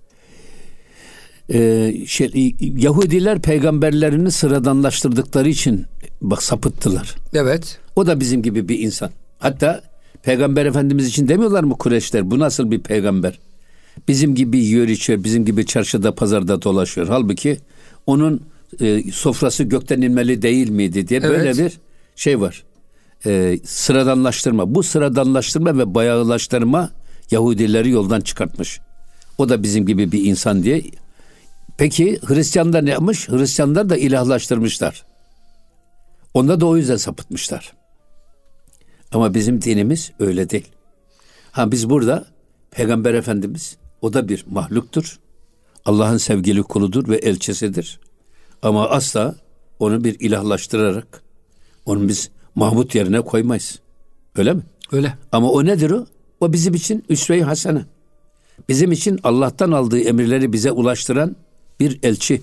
Ee, 1.53 1.95
şey, 2.07 2.55
Yahudiler 2.61 3.43
peygamberlerini 3.43 4.31
sıradanlaştırdıkları 4.31 5.49
için 5.49 5.87
bak 6.21 6.43
sapıttılar. 6.43 7.15
Evet. 7.35 7.79
O 7.97 8.07
da 8.07 8.21
bizim 8.21 8.43
gibi 8.43 8.69
bir 8.69 8.79
insan. 8.79 9.11
Hatta 9.39 9.83
peygamber 10.23 10.67
efendimiz 10.67 11.07
için 11.07 11.29
demiyorlar 11.29 11.65
mı 11.65 11.79
Kureşler 11.79 12.31
bu 12.31 12.39
nasıl 12.39 12.71
bir 12.71 12.81
peygamber? 12.81 13.39
Bizim 14.09 14.35
gibi 14.35 14.59
yiyor 14.59 14.89
içiyor, 14.89 15.25
bizim 15.25 15.45
gibi 15.45 15.67
çarşıda 15.67 16.15
pazarda 16.15 16.63
dolaşıyor. 16.63 17.09
Halbuki 17.09 17.59
onun 18.07 18.43
e, 18.81 19.13
sofrası 19.13 19.65
gökten 19.65 20.01
inmeli 20.01 20.43
değil 20.43 20.71
miydi 20.71 21.09
diye 21.09 21.21
evet. 21.21 21.31
böyle 21.31 21.65
bir 21.65 21.73
şey 22.17 22.41
var. 22.41 22.65
E, 23.27 23.59
sıradanlaştırma. 23.65 24.75
Bu 24.75 24.83
sıradanlaştırma 24.83 25.79
ve 25.79 25.95
bayağılaştırma 25.95 26.91
Yahudileri 27.31 27.91
yoldan 27.91 28.21
çıkartmış. 28.21 28.81
O 29.39 29.49
da 29.49 29.63
bizim 29.63 29.87
gibi 29.87 30.13
bir 30.13 30.25
insan 30.25 30.63
diye. 30.63 30.83
Peki 31.79 32.19
Hristiyanlar 32.27 32.85
ne 32.87 32.91
yapmış? 32.91 33.29
Hristiyanlar 33.29 33.89
da 33.89 33.97
ilahlaştırmışlar. 33.97 35.05
Onda 36.35 36.61
da 36.61 36.67
o 36.67 36.77
yüzden 36.77 36.97
sapıtmışlar. 36.97 37.73
Ama 39.13 39.35
bizim 39.35 39.63
dinimiz 39.63 40.13
öyle 40.19 40.51
değil. 40.51 40.69
Ha 41.53 41.73
biz 41.73 41.91
burada 41.91 42.27
Peygamber 42.71 43.15
Efendimiz 43.15 43.77
o 44.03 44.13
da 44.13 44.29
bir 44.29 44.45
mahluktur. 44.51 45.19
Allah'ın 45.85 46.17
sevgili 46.17 46.63
kuludur 46.63 47.09
ve 47.09 47.17
elçisidir. 47.17 48.01
Ama 48.63 48.89
asla 48.89 49.35
onu 49.79 50.05
bir 50.05 50.21
ilahlaştırarak 50.21 51.23
onu 51.87 52.09
biz 52.09 52.31
Mahmut 52.55 52.95
yerine 52.95 53.21
koymayız. 53.21 53.79
Öyle 54.37 54.53
mi? 54.53 54.63
Öyle. 54.93 55.15
Ama 55.33 55.51
o 55.51 55.65
nedir 55.65 55.91
o? 55.91 56.07
O 56.41 56.53
bizim 56.53 56.75
için 56.75 57.05
üsve-i 57.09 57.43
hasene. 57.43 57.85
Bizim 58.69 58.93
için 58.93 59.21
Allah'tan 59.23 59.73
aldığı 59.73 60.01
emirleri 60.01 60.53
bize 60.53 60.73
ulaştıran 60.73 61.37
bir 61.81 61.99
elçi. 62.03 62.43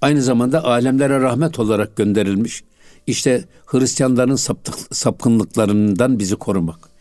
Aynı 0.00 0.22
zamanda 0.22 0.64
alemlere 0.64 1.20
rahmet 1.20 1.58
olarak 1.58 1.96
gönderilmiş. 1.96 2.64
İşte 3.06 3.44
Hristiyanların 3.66 4.36
saptık, 4.36 4.74
sapkınlıklarından 4.92 6.18
bizi 6.18 6.36
korumak 6.36 6.94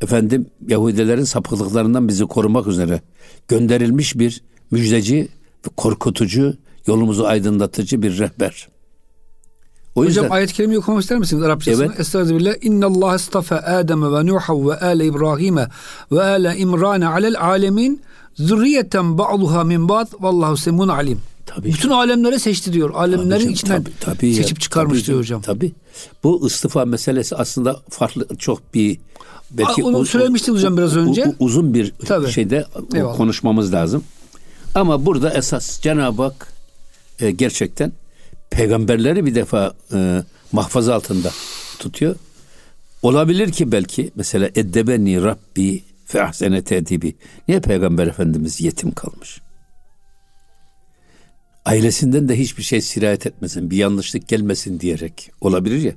efendim 0.00 0.46
Yahudilerin 0.68 1.24
sapıklıklarından 1.24 2.08
bizi 2.08 2.24
korumak 2.24 2.66
üzere 2.66 3.00
gönderilmiş 3.48 4.18
bir 4.18 4.42
müjdeci, 4.70 5.28
korkutucu, 5.76 6.54
yolumuzu 6.86 7.24
aydınlatıcı 7.24 8.02
bir 8.02 8.18
rehber. 8.18 8.68
O 9.94 10.04
yüzden, 10.04 10.20
Hocam 10.20 10.32
ayet-i 10.32 10.54
kerimeyi 10.54 10.78
okumak 10.78 11.02
ister 11.02 11.18
misiniz 11.18 11.42
Arapçasını? 11.42 11.86
Evet. 11.86 12.00
Estağfirullah. 12.00 12.54
İnna 12.60 12.86
Allah 12.86 13.16
istafa 13.16 13.56
Adem 13.56 14.02
ve 14.02 14.26
Nuh 14.26 14.68
ve 14.68 14.74
ale 14.74 15.06
İbrahim 15.06 15.56
ve 16.12 16.22
ale 16.22 16.56
İmran 16.56 17.00
alel 17.00 17.40
alemin 17.40 18.02
zürriyeten 18.38 19.18
ba'duha 19.18 19.64
min 19.64 19.88
ba'd 19.88 20.08
vallahu 20.20 20.56
semun 20.56 20.88
alim. 20.88 21.20
Tabii. 21.46 21.68
Bütün 21.68 21.90
alemlere 21.90 22.38
seçti 22.38 22.72
diyor. 22.72 22.90
Alemlerin 22.94 23.30
Abicim, 23.30 23.50
içinden 23.50 23.82
tabii, 23.82 23.92
tabii 24.00 24.34
seçip 24.34 24.58
ya, 24.58 24.60
çıkarmış 24.60 24.98
tabii, 24.98 25.06
diyor 25.06 25.18
hocam. 25.18 25.42
Tabii. 25.42 25.72
Bu 26.24 26.46
istifa 26.46 26.84
meselesi 26.84 27.36
aslında 27.36 27.80
farklı 27.90 28.26
çok 28.38 28.74
bir 28.74 28.98
belki 29.50 29.84
onu 29.84 30.06
söylemiştik 30.06 30.54
hocam 30.54 30.76
biraz 30.76 30.96
önce. 30.96 31.34
uzun 31.38 31.74
bir 31.74 31.92
Tabii. 32.06 32.30
şeyde 32.30 32.66
Eyvallah. 32.94 33.16
konuşmamız 33.16 33.72
lazım. 33.72 34.04
Ama 34.74 35.06
burada 35.06 35.30
esas 35.34 35.80
Cenab-ı 35.80 36.22
Hak 36.22 36.52
e, 37.20 37.30
gerçekten 37.30 37.92
peygamberleri 38.50 39.26
bir 39.26 39.34
defa 39.34 39.74
e, 39.92 40.22
mahfaza 40.52 40.94
altında 40.94 41.30
tutuyor. 41.78 42.16
Olabilir 43.02 43.52
ki 43.52 43.72
belki 43.72 44.10
mesela 44.14 44.50
eddebeni 44.54 45.22
Rabbi 45.22 45.82
fe 46.08 46.22
ahsene 46.22 46.62
tedibi. 46.62 47.16
Niye 47.48 47.60
peygamber 47.60 48.06
efendimiz 48.06 48.60
yetim 48.60 48.90
kalmış? 48.92 49.40
Ailesinden 51.64 52.28
de 52.28 52.38
hiçbir 52.38 52.62
şey 52.62 52.80
sirayet 52.80 53.26
etmesin, 53.26 53.70
bir 53.70 53.76
yanlışlık 53.76 54.28
gelmesin 54.28 54.80
diyerek 54.80 55.30
olabilir 55.40 55.82
ya. 55.82 55.92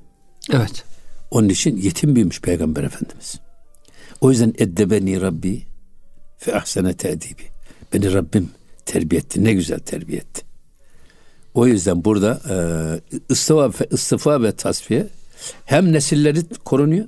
Evet. 0.51 0.83
Onun 1.31 1.49
için 1.49 1.77
yetim 1.77 2.15
büyümüş 2.15 2.41
Peygamber 2.41 2.83
Efendimiz. 2.83 3.39
O 4.21 4.31
yüzden 4.31 4.53
eddebeni 4.57 5.21
Rabbi 5.21 5.63
fe 6.37 6.55
ahsene 6.55 6.93
tedibi. 6.93 7.43
Beni 7.93 8.13
Rabbim 8.13 8.49
terbiye 8.85 9.21
etti. 9.21 9.43
Ne 9.43 9.53
güzel 9.53 9.79
terbiye 9.79 10.17
etti. 10.17 10.41
O 11.53 11.67
yüzden 11.67 12.05
burada 12.05 12.41
e, 12.49 12.55
istifa, 13.29 13.85
istifa 13.91 14.43
ve 14.43 14.51
tasfiye 14.51 15.07
hem 15.65 15.93
nesilleri 15.93 16.43
korunuyor. 16.65 17.07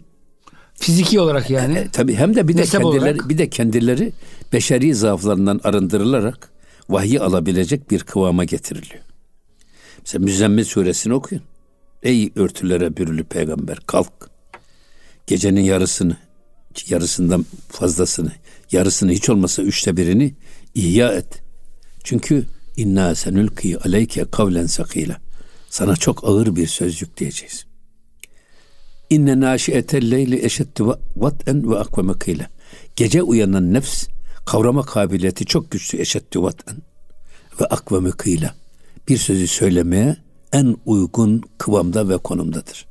Fiziki 0.75 1.19
olarak 1.19 1.49
yani. 1.49 1.77
E, 1.77 1.89
tabii 1.91 2.15
hem 2.15 2.35
de 2.35 2.47
bir 2.47 2.57
de 2.57 2.65
kendileri 2.65 2.85
olarak. 2.85 3.29
bir 3.29 3.37
de 3.37 3.49
kendileri 3.49 4.13
beşeri 4.53 4.95
zaaflarından 4.95 5.61
arındırılarak 5.63 6.49
vahyi 6.89 7.19
alabilecek 7.19 7.91
bir 7.91 7.99
kıvama 7.99 8.43
getiriliyor. 8.43 9.03
Mesela 9.99 10.23
Müzzemmil 10.25 10.63
suresini 10.63 11.13
okuyun. 11.13 11.43
Ey 12.03 12.31
örtülere 12.35 12.97
bürülü 12.97 13.23
peygamber 13.23 13.77
kalk. 13.87 14.29
Gecenin 15.27 15.61
yarısını, 15.61 16.17
yarısından 16.87 17.45
fazlasını, 17.69 18.31
yarısını 18.71 19.11
hiç 19.11 19.29
olmasa 19.29 19.61
üçte 19.61 19.97
birini 19.97 20.33
ihya 20.75 21.13
et. 21.13 21.43
Çünkü 22.03 22.45
İnna 22.77 23.15
senülki 23.15 23.79
aleyke 23.79 24.25
kavlen 24.31 24.65
sakila. 24.65 25.17
Sana 25.69 25.95
çok 25.95 26.23
ağır 26.23 26.55
bir 26.55 26.67
sözcük 26.67 27.17
diyeceğiz. 27.17 27.65
İnne 29.13 29.39
naşiyetel 29.39 30.11
leyli 30.11 30.45
eşeddu 30.45 30.99
vat'en 31.17 31.71
ve 31.71 31.79
akveme 31.79 32.13
kıyla. 32.13 32.49
Gece 32.95 33.23
uyanan 33.23 33.73
nefs 33.73 34.07
kavrama 34.45 34.81
kabiliyeti 34.81 35.45
çok 35.45 35.71
güçlü 35.71 36.01
eşeddu 36.01 36.43
vat'en 36.43 36.77
ve 37.61 37.65
akveme 37.65 38.11
kıyla. 38.11 38.55
Bir 39.09 39.17
sözü 39.17 39.47
söylemeye 39.47 40.17
en 40.53 40.77
uygun 40.85 41.43
kıvamda 41.57 42.09
ve 42.09 42.17
konumdadır. 42.17 42.85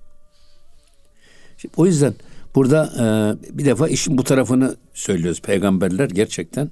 Şimdi, 1.59 1.75
o 1.77 1.87
yüzden 1.87 2.15
burada 2.55 2.93
e, 2.99 3.59
bir 3.59 3.65
defa 3.65 3.89
işin 3.89 4.19
bu 4.19 4.25
tarafını 4.25 4.77
söylüyoruz. 4.95 5.41
Peygamberler 5.41 6.11
gerçekten 6.11 6.71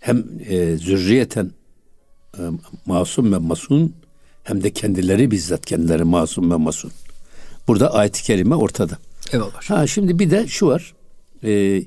hem 0.00 0.24
e, 0.48 0.76
zürriyeten 0.76 1.50
e, 2.38 2.42
masum 2.86 3.32
ve 3.32 3.38
masun 3.38 3.94
hem 4.42 4.62
de 4.62 4.70
kendileri 4.70 5.30
bizzat 5.30 5.66
kendileri 5.66 6.04
masum 6.04 6.50
ve 6.50 6.56
masun. 6.56 6.92
Burada 7.68 7.94
ayet-i 7.94 8.22
kerime 8.22 8.54
ortada. 8.54 8.98
Eyvallah. 9.32 9.62
Ha 9.62 9.86
şimdi 9.86 10.18
bir 10.18 10.30
de 10.30 10.46
şu 10.46 10.66
var. 10.66 10.94
E, 11.44 11.82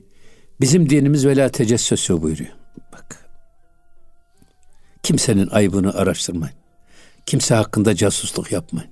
bizim 0.62 0.89
dinimiz 0.89 1.25
vela 1.25 1.50
tecessüsü 1.50 2.22
buyuruyor. 2.22 2.50
Bak. 2.93 3.29
Kimsenin 5.03 5.48
ayıbını 5.48 5.93
araştırmayın. 5.93 6.55
Kimse 7.25 7.55
hakkında 7.55 7.96
casusluk 7.96 8.51
yapmayın. 8.51 8.91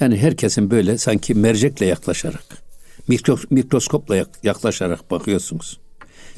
Yani 0.00 0.16
herkesin 0.16 0.70
böyle 0.70 0.98
sanki 0.98 1.34
mercekle 1.34 1.86
yaklaşarak, 1.86 2.44
mikro, 3.08 3.38
mikroskopla 3.50 4.26
yaklaşarak 4.42 5.10
bakıyorsunuz. 5.10 5.80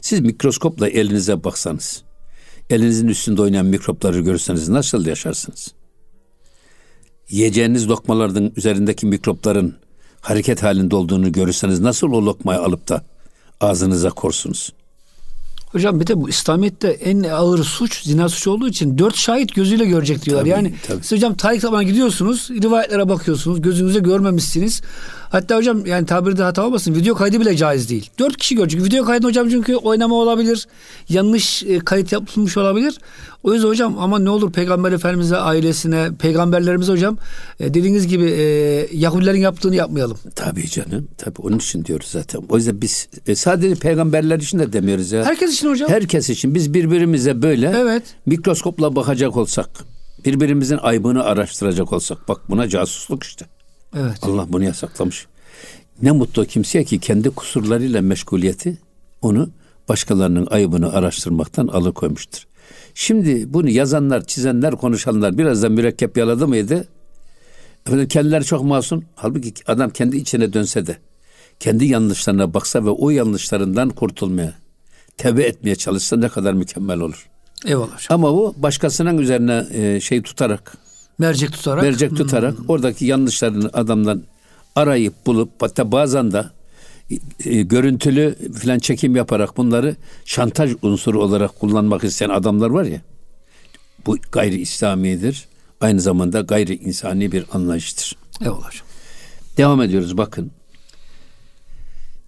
Siz 0.00 0.20
mikroskopla 0.20 0.88
elinize 0.88 1.44
baksanız, 1.44 2.02
elinizin 2.70 3.08
üstünde 3.08 3.42
oynayan 3.42 3.66
mikropları 3.66 4.20
görürseniz 4.20 4.68
nasıl 4.68 5.06
yaşarsınız? 5.06 5.74
Yiyeceğiniz 7.32 7.88
lokmaların 7.88 8.52
üzerindeki 8.56 9.06
mikropların 9.06 9.74
hareket 10.20 10.62
halinde 10.62 10.96
olduğunu 10.96 11.32
görürseniz 11.32 11.80
nasıl 11.80 12.12
o 12.12 12.26
lokmayı 12.26 12.60
alıp 12.60 12.88
da 12.88 13.04
ağzınıza 13.60 14.10
korsunuz? 14.10 14.72
Hocam 15.72 16.00
bir 16.00 16.06
de 16.06 16.20
bu 16.20 16.28
İslamiyet'te 16.28 16.88
en 16.88 17.22
ağır 17.22 17.64
suç 17.64 18.02
zina 18.02 18.28
suçu 18.28 18.50
olduğu 18.50 18.68
için 18.68 18.98
dört 18.98 19.16
şahit 19.16 19.54
gözüyle 19.54 19.84
görecek 19.84 20.24
diyorlar. 20.24 20.42
Tabii, 20.42 20.50
yani 20.50 20.74
tabii. 20.86 21.02
siz 21.02 21.12
hocam 21.12 21.34
tarih 21.34 21.56
kitabına 21.56 21.82
gidiyorsunuz, 21.82 22.50
rivayetlere 22.50 23.08
bakıyorsunuz, 23.08 23.62
gözünüze 23.62 24.00
görmemişsiniz. 24.00 24.82
Hatta 25.32 25.56
hocam 25.56 25.86
yani 25.86 26.06
tabirde 26.06 26.42
hata 26.42 26.66
olmasın 26.66 26.94
video 26.94 27.14
kaydı 27.14 27.40
bile 27.40 27.56
caiz 27.56 27.90
değil. 27.90 28.10
Dört 28.18 28.36
kişi 28.36 28.54
görecek. 28.54 28.84
Video 28.84 29.04
kaydı 29.04 29.26
hocam 29.26 29.48
çünkü 29.48 29.76
oynama 29.76 30.14
olabilir, 30.14 30.66
yanlış 31.08 31.62
e, 31.62 31.78
kayıt 31.78 32.12
yapılmış 32.12 32.56
olabilir. 32.56 32.98
O 33.42 33.54
yüzden 33.54 33.68
hocam 33.68 33.98
ama 33.98 34.18
ne 34.18 34.30
olur 34.30 34.52
Peygamber 34.52 34.92
Efendimiz'e, 34.92 35.36
ailesine, 35.36 36.10
peygamberlerimize 36.18 36.92
hocam 36.92 37.18
e, 37.60 37.74
dediğiniz 37.74 38.06
gibi 38.06 38.24
e, 38.24 38.42
Yahudilerin 38.92 39.40
yaptığını 39.40 39.76
yapmayalım. 39.76 40.18
Tabii 40.34 40.68
canım. 40.68 41.08
Tabii 41.18 41.40
onun 41.42 41.58
için 41.58 41.84
diyoruz 41.84 42.06
zaten. 42.06 42.42
O 42.48 42.56
yüzden 42.56 42.80
biz 42.80 43.08
e, 43.26 43.34
sadece 43.34 43.74
peygamberler 43.74 44.38
için 44.38 44.58
de 44.58 44.72
demiyoruz 44.72 45.12
ya. 45.12 45.24
Herkes 45.24 45.52
için 45.54 45.61
hocam. 45.68 45.90
Herkes 45.90 46.30
için 46.30 46.54
biz 46.54 46.74
birbirimize 46.74 47.42
böyle 47.42 47.72
Evet. 47.76 48.02
mikroskopla 48.26 48.96
bakacak 48.96 49.36
olsak, 49.36 49.68
birbirimizin 50.24 50.76
aybını 50.76 51.24
araştıracak 51.24 51.92
olsak, 51.92 52.28
bak 52.28 52.40
buna 52.50 52.68
casusluk 52.68 53.22
işte. 53.22 53.44
Evet. 53.96 54.18
Allah 54.22 54.46
bunu 54.48 54.64
yasaklamış. 54.64 55.26
Ne 56.02 56.10
mutlu 56.10 56.44
kimseye 56.44 56.84
ki 56.84 56.98
kendi 56.98 57.30
kusurlarıyla 57.30 58.02
meşguliyeti 58.02 58.78
onu 59.22 59.50
başkalarının 59.88 60.46
ayıbını 60.50 60.92
araştırmaktan 60.92 61.66
alıkoymuştur. 61.66 62.46
Şimdi 62.94 63.52
bunu 63.52 63.70
yazanlar, 63.70 64.24
çizenler, 64.24 64.76
konuşanlar 64.76 65.38
biraz 65.38 65.62
da 65.62 65.68
mürekkep 65.68 66.16
yaladı 66.16 66.48
mıydı? 66.48 66.88
Efendim 67.86 68.08
kendileri 68.08 68.44
çok 68.44 68.64
masum. 68.64 69.04
Halbuki 69.14 69.52
adam 69.66 69.90
kendi 69.90 70.16
içine 70.16 70.52
dönse 70.52 70.86
de 70.86 70.96
kendi 71.60 71.84
yanlışlarına 71.84 72.54
baksa 72.54 72.84
ve 72.84 72.90
o 72.90 73.10
yanlışlarından 73.10 73.88
kurtulmaya, 73.90 74.54
tevbe 75.22 75.42
etmeye 75.42 75.76
çalışsa 75.76 76.16
ne 76.16 76.28
kadar 76.28 76.52
mükemmel 76.52 77.00
olur. 77.00 77.28
Eyvallah 77.66 77.86
hocam. 77.94 78.06
Ama 78.08 78.32
bu 78.34 78.54
başkasının 78.56 79.18
üzerine 79.18 79.66
e, 79.72 80.00
şey 80.00 80.22
tutarak, 80.22 80.76
Mercek 81.18 81.52
tutarak. 81.52 81.82
mercek 81.82 82.16
tutarak 82.16 82.54
oradaki 82.68 83.04
yanlışlarını 83.04 83.70
adamdan 83.72 84.22
arayıp 84.76 85.26
bulup 85.26 85.50
hatta 85.60 85.92
bazen 85.92 86.32
de 86.32 86.44
e, 87.44 87.62
görüntülü 87.62 88.38
filan 88.54 88.78
çekim 88.78 89.16
yaparak 89.16 89.56
bunları 89.56 89.96
şantaj 90.24 90.72
unsuru 90.82 91.22
olarak 91.22 91.60
kullanmak 91.60 92.04
isteyen 92.04 92.30
adamlar 92.30 92.70
var 92.70 92.84
ya. 92.84 93.00
Bu 94.06 94.16
gayri 94.32 94.60
İslamidir. 94.60 95.44
Aynı 95.80 96.00
zamanda 96.00 96.40
gayri 96.40 96.74
insani 96.76 97.32
bir 97.32 97.44
anlayıştır. 97.52 98.16
Eyvallah 98.40 98.66
hocam. 98.68 98.86
Devam 99.56 99.82
ediyoruz 99.82 100.16
bakın. 100.16 100.50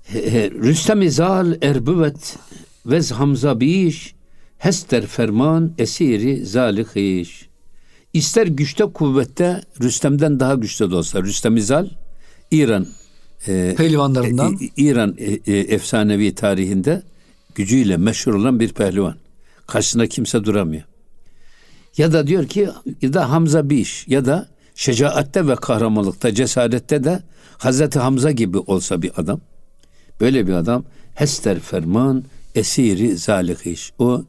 He- 0.05 0.31
he, 0.33 0.51
Rüstem 0.51 1.11
zal 1.11 1.55
erbüvet 1.63 2.37
vez 2.87 3.13
hamza 3.13 3.61
biş 3.61 4.15
hester 4.59 5.07
ferman 5.07 5.73
esiri 5.79 6.47
zalihiş. 6.47 7.49
İster 8.13 8.47
güçte 8.47 8.85
kuvvette 8.85 9.63
Rüstem'den 9.83 10.41
daha 10.41 10.55
güçlü 10.55 10.91
de 10.91 10.97
olsa 10.97 11.23
Rüstem 11.23 11.57
İzal 11.57 11.89
İran 12.51 12.87
e, 13.49 13.75
Pehlivanlarından. 13.77 14.59
e, 14.61 14.69
İran 14.77 15.17
e, 15.19 15.53
e, 15.53 15.59
efsanevi 15.59 16.35
tarihinde 16.35 17.03
gücüyle 17.55 17.97
meşhur 17.97 18.35
olan 18.35 18.61
bir 18.61 18.73
pehlivan. 18.73 19.17
Karşısında 19.67 20.07
kimse 20.07 20.45
duramıyor. 20.45 20.83
Ya 21.97 22.13
da 22.13 22.27
diyor 22.27 22.47
ki 22.47 22.69
ya 23.03 23.13
da 23.13 23.31
Hamza 23.31 23.71
Biş 23.71 24.09
ya 24.09 24.25
da 24.25 24.49
şecaatte 24.75 25.49
ve 25.49 25.57
kahramanlıkta, 25.57 26.35
cesarette 26.35 27.05
de 27.05 27.23
Hazreti 27.59 27.99
Hamza 27.99 28.31
gibi 28.31 28.59
olsa 28.59 29.03
bir 29.03 29.13
adam. 29.17 29.41
Böyle 30.21 30.47
bir 30.47 30.53
adam 30.53 30.85
hester 31.15 31.61
ferman 31.61 32.25
esiri 32.55 33.17
zalihiş. 33.17 33.93
O 33.99 34.25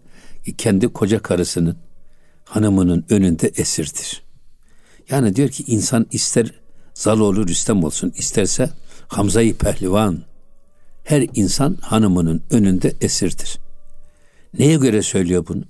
kendi 0.58 0.88
koca 0.88 1.20
karısının 1.20 1.78
hanımının 2.46 3.06
önünde 3.10 3.52
esirdir. 3.56 4.24
Yani 5.10 5.36
diyor 5.36 5.50
ki 5.50 5.64
insan 5.68 6.08
ister 6.12 6.52
Zaloğlu 6.94 7.48
Rüstem 7.48 7.84
olsun 7.84 8.14
isterse 8.16 8.70
Hamza-i 9.08 9.54
Pehlivan 9.54 10.24
her 11.04 11.28
insan 11.36 11.78
hanımının 11.82 12.44
önünde 12.50 12.94
esirdir. 13.02 13.60
Neye 14.60 14.76
göre 14.76 15.02
söylüyor 15.02 15.46
bunu? 15.48 15.64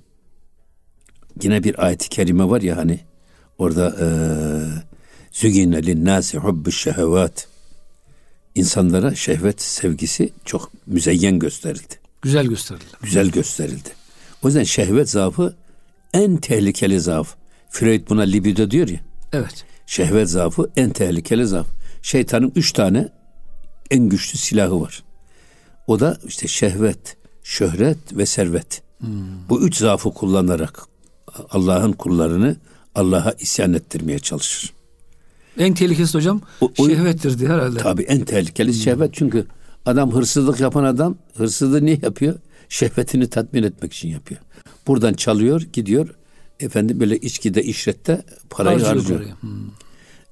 Yine 1.42 1.64
bir 1.64 1.84
ayet-i 1.86 2.08
kerime 2.08 2.48
var 2.48 2.60
ya 2.60 2.76
hani 2.76 3.00
orada 3.58 3.96
zügine 5.32 5.86
linnâsi 5.86 6.38
hubbu 6.38 6.72
şehevat 6.72 7.48
insanlara 8.54 9.14
şehvet 9.14 9.62
sevgisi 9.62 10.32
çok 10.44 10.72
müzeyyen 10.86 11.38
gösterildi. 11.38 12.05
Güzel 12.22 12.46
gösterildi. 12.46 12.84
Güzel 13.02 13.28
gösterildi. 13.30 13.88
O 14.42 14.48
yüzden 14.48 14.64
şehvet 14.64 15.10
zaafı 15.10 15.56
en 16.14 16.36
tehlikeli 16.36 17.00
zaaf. 17.00 17.34
Freud 17.70 18.08
buna 18.08 18.22
libido 18.22 18.70
diyor 18.70 18.88
ya. 18.88 19.00
Evet. 19.32 19.64
Şehvet 19.86 20.28
zaafı 20.30 20.70
en 20.76 20.90
tehlikeli 20.90 21.46
zaaf. 21.46 21.66
Şeytanın 22.02 22.52
üç 22.56 22.72
tane 22.72 23.08
en 23.90 24.08
güçlü 24.08 24.38
silahı 24.38 24.80
var. 24.80 25.02
O 25.86 26.00
da 26.00 26.18
işte 26.26 26.48
şehvet, 26.48 27.16
şöhret 27.42 27.98
ve 28.16 28.26
servet. 28.26 28.82
Bu 29.48 29.62
üç 29.62 29.76
zaafı 29.76 30.10
kullanarak 30.14 30.82
Allah'ın 31.50 31.92
kullarını 31.92 32.56
Allah'a 32.94 33.32
isyan 33.32 33.72
ettirmeye 33.74 34.18
çalışır. 34.18 34.72
En 35.58 35.74
tehlikesi 35.74 36.14
hocam 36.18 36.40
O- 36.60 36.72
o- 36.78 36.86
şehvettir 36.88 37.38
diye 37.38 37.48
herhalde. 37.48 37.78
Tabii 37.78 38.02
en 38.02 38.24
tehlikeli 38.24 38.74
şehvet 38.74 39.14
çünkü 39.14 39.46
adam 39.86 40.12
hırsızlık 40.12 40.60
yapan 40.60 40.84
adam 40.84 41.18
hırsızlığı 41.34 41.84
niye 41.84 41.98
yapıyor? 42.02 42.34
Şehvetini 42.68 43.30
tatmin 43.30 43.62
etmek 43.62 43.92
için 43.92 44.08
yapıyor. 44.08 44.40
Buradan 44.86 45.14
çalıyor, 45.14 45.60
gidiyor. 45.60 46.14
Efendim 46.60 47.00
böyle 47.00 47.16
içkide, 47.16 47.62
işrette 47.62 48.22
parayı 48.50 48.78
Harcıyor. 48.78 49.20
Hmm. 49.40 49.50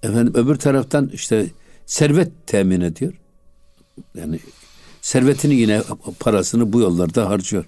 Efendim 0.03 0.33
öbür 0.37 0.57
taraftan 0.57 1.11
işte 1.13 1.47
servet 1.87 2.47
temin 2.47 2.81
ediyor. 2.81 3.13
Yani 4.15 4.41
servetini 5.01 5.55
yine 5.55 5.83
parasını 6.21 6.73
bu 6.73 6.81
yollarda 6.81 7.29
harcıyor. 7.31 7.65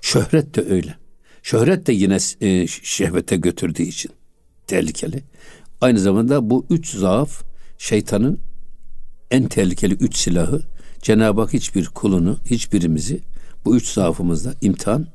Şöhret 0.00 0.54
de 0.54 0.64
öyle. 0.70 0.94
Şöhret 1.42 1.86
de 1.86 1.92
yine 1.92 2.18
e, 2.40 2.66
şehvete 2.66 3.36
götürdüğü 3.36 3.82
için 3.82 4.10
tehlikeli. 4.66 5.22
Aynı 5.80 5.98
zamanda 5.98 6.50
bu 6.50 6.66
üç 6.70 6.94
zaaf 6.94 7.42
şeytanın 7.78 8.40
en 9.30 9.48
tehlikeli 9.48 9.94
üç 9.94 10.16
silahı. 10.16 10.62
Cenab-ı 11.02 11.40
Hak 11.40 11.52
hiçbir 11.52 11.86
kulunu, 11.86 12.36
hiçbirimizi 12.50 13.20
bu 13.64 13.76
üç 13.76 13.88
zaafımızda 13.88 14.54
imtihan 14.60 15.06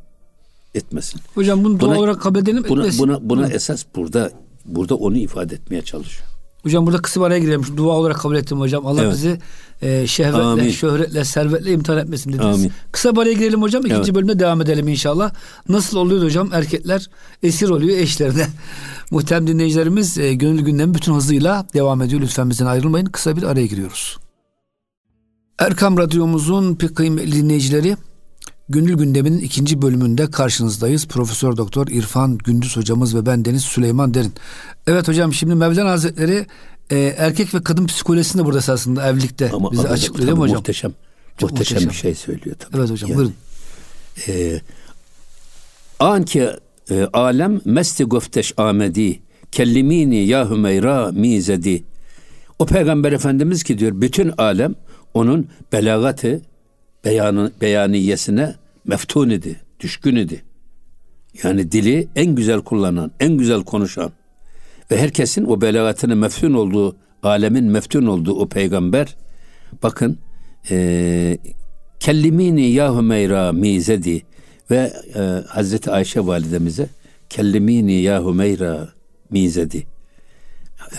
etmesin. 0.75 1.21
Hocam 1.35 1.63
bunu 1.63 1.79
doğal 1.79 1.89
Buna- 1.89 1.99
olarak 1.99 2.21
kabul 2.21 2.39
edelim. 2.39 2.65
Buna, 2.69 2.81
etmesin. 2.81 2.99
buna, 3.07 3.29
buna 3.29 3.47
esas 3.47 3.85
burada 3.95 4.31
burada 4.65 4.95
onu 4.95 5.17
ifade 5.17 5.55
etmeye 5.55 5.81
çalışıyor. 5.81 6.27
Hocam 6.63 6.85
burada 6.87 7.01
kısa 7.01 7.19
bir 7.21 7.25
araya 7.25 7.39
girelim. 7.39 7.63
Dua 7.77 7.93
olarak 7.93 8.17
kabul 8.19 8.35
ettim 8.35 8.59
hocam. 8.59 8.85
Allah 8.85 9.01
Evet. 9.03 9.13
bizi 9.13 9.39
e, 9.81 10.07
şehvetle, 10.07 10.37
Amin. 10.41 10.69
şöhretle, 10.69 11.25
servetle 11.25 11.71
imtihan 11.71 11.97
etmesin 11.99 12.33
dediniz. 12.33 12.55
Amin. 12.55 12.71
Kısa 12.91 13.15
bir 13.15 13.21
araya 13.21 13.33
girelim 13.33 13.61
hocam. 13.61 13.85
İkinci 13.85 14.01
Evet. 14.01 14.15
bölümde 14.15 14.39
devam 14.39 14.61
edelim 14.61 14.87
inşallah. 14.87 15.33
Nasıl 15.69 15.97
oluyor 15.97 16.23
hocam? 16.23 16.49
Erkekler 16.53 17.09
esir 17.43 17.69
oluyor 17.69 17.97
eşlerine. 17.97 18.47
Muhterem 19.11 19.47
dinleyicilerimiz 19.47 20.17
e, 20.17 20.33
gönül 20.33 20.61
gündemi 20.61 20.93
bütün 20.93 21.13
hızıyla 21.15 21.65
devam 21.73 22.01
ediyor. 22.01 22.21
Lütfen 22.21 22.49
bizden 22.49 22.65
ayrılmayın. 22.65 23.05
Kısa 23.05 23.35
bir 23.37 23.43
araya 23.43 23.65
giriyoruz. 23.65 24.17
Erkam 25.59 25.97
Radyomuzun 25.97 26.75
pek 26.75 26.95
kıymetli 26.95 27.31
dinleyicileri 27.31 27.97
Gönül 28.69 28.93
Gündemi'nin 28.97 29.39
ikinci 29.39 29.81
bölümünde 29.81 30.31
karşınızdayız. 30.31 31.07
Profesör 31.07 31.57
Doktor 31.57 31.87
İrfan 31.87 32.37
Gündüz 32.37 32.77
hocamız 32.77 33.15
ve 33.15 33.25
ben 33.25 33.45
Deniz 33.45 33.63
Süleyman 33.63 34.13
Derin. 34.13 34.33
Evet 34.87 35.07
hocam 35.07 35.33
şimdi 35.33 35.55
Mevlana 35.55 35.89
Hazretleri 35.91 36.45
e, 36.89 36.97
erkek 37.17 37.53
ve 37.53 37.63
kadın 37.63 37.85
psikolojisini 37.87 38.41
de 38.41 38.45
burada 38.45 38.57
esasında 38.59 39.07
evlilikte 39.09 39.51
Ama 39.53 39.71
bize 39.71 39.87
açıklıyor 39.87 40.27
değil 40.27 40.37
mi 40.37 40.41
hocam? 40.41 40.57
Muhteşem. 40.57 40.93
Çok 41.37 41.51
muhteşem, 41.51 41.75
muhteşem. 41.75 41.89
bir 41.89 41.95
şey 41.95 42.15
söylüyor 42.15 42.55
tabii. 42.59 42.77
Evet 42.77 42.89
hocam 42.91 43.09
Yani, 43.09 43.17
buyurun. 43.17 43.33
e, 44.27 44.61
anki 45.99 46.49
e, 46.91 47.07
alem 47.13 47.61
mesti 47.65 48.03
gofteş 48.03 48.53
amedi 48.57 49.19
kellimini 49.51 50.27
ya 50.27 50.49
Hümeyra 50.49 51.11
mizedi. 51.11 51.83
O 52.59 52.65
peygamber 52.65 53.11
efendimiz 53.11 53.63
ki 53.63 53.79
diyor 53.79 53.91
bütün 54.01 54.33
alem 54.37 54.75
onun 55.13 55.47
belagatı 55.73 56.41
beyanı, 57.05 57.51
beyaniyesine 57.61 58.55
meftun 58.85 59.29
idi, 59.29 59.61
düşkün 59.79 60.15
idi. 60.15 60.43
Yani 61.43 61.71
dili 61.71 62.07
en 62.15 62.35
güzel 62.35 62.61
kullanan, 62.61 63.11
en 63.19 63.37
güzel 63.37 63.63
konuşan 63.63 64.11
ve 64.91 64.97
herkesin 64.97 65.45
o 65.45 65.61
belagatını 65.61 66.15
meftun 66.15 66.53
olduğu, 66.53 66.95
alemin 67.23 67.63
meftun 67.63 68.05
olduğu 68.05 68.33
o 68.33 68.49
peygamber 68.49 69.15
bakın 69.83 70.17
e, 70.69 71.37
kellimini 71.99 72.71
ya 72.71 72.95
Hümeyra 72.97 73.51
mizedi 73.51 74.21
ve 74.71 74.93
e, 75.15 75.19
Hazreti 75.47 75.91
Ayşe 75.91 76.25
validemize 76.25 76.89
kellimini 77.29 77.93
ya 77.93 78.25
Hümeyra 78.25 78.89
mizedi 79.29 79.87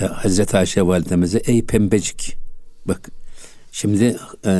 e, 0.01 0.05
Hazreti 0.05 0.57
Ayşe 0.57 0.83
validemize 0.83 1.39
ey 1.39 1.65
pembecik 1.67 2.37
bak 2.87 3.11
şimdi 3.75 4.17
e, 4.47 4.53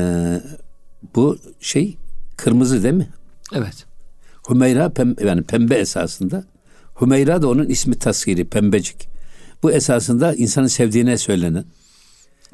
bu 1.15 1.39
şey 1.61 1.97
kırmızı 2.37 2.83
değil 2.83 2.95
mi? 2.95 3.09
Evet. 3.55 3.87
Hümeyra 4.51 4.89
pembe, 4.89 5.27
yani 5.27 5.43
pembe 5.43 5.75
esasında. 5.75 6.45
Hümeyra 7.01 7.43
da 7.43 7.49
onun 7.49 7.67
ismi 7.67 7.99
tasgiri 7.99 8.45
pembecik. 8.45 9.09
Bu 9.63 9.73
esasında 9.73 10.35
insanın 10.35 10.67
sevdiğine 10.67 11.19
söylenen, 11.19 11.65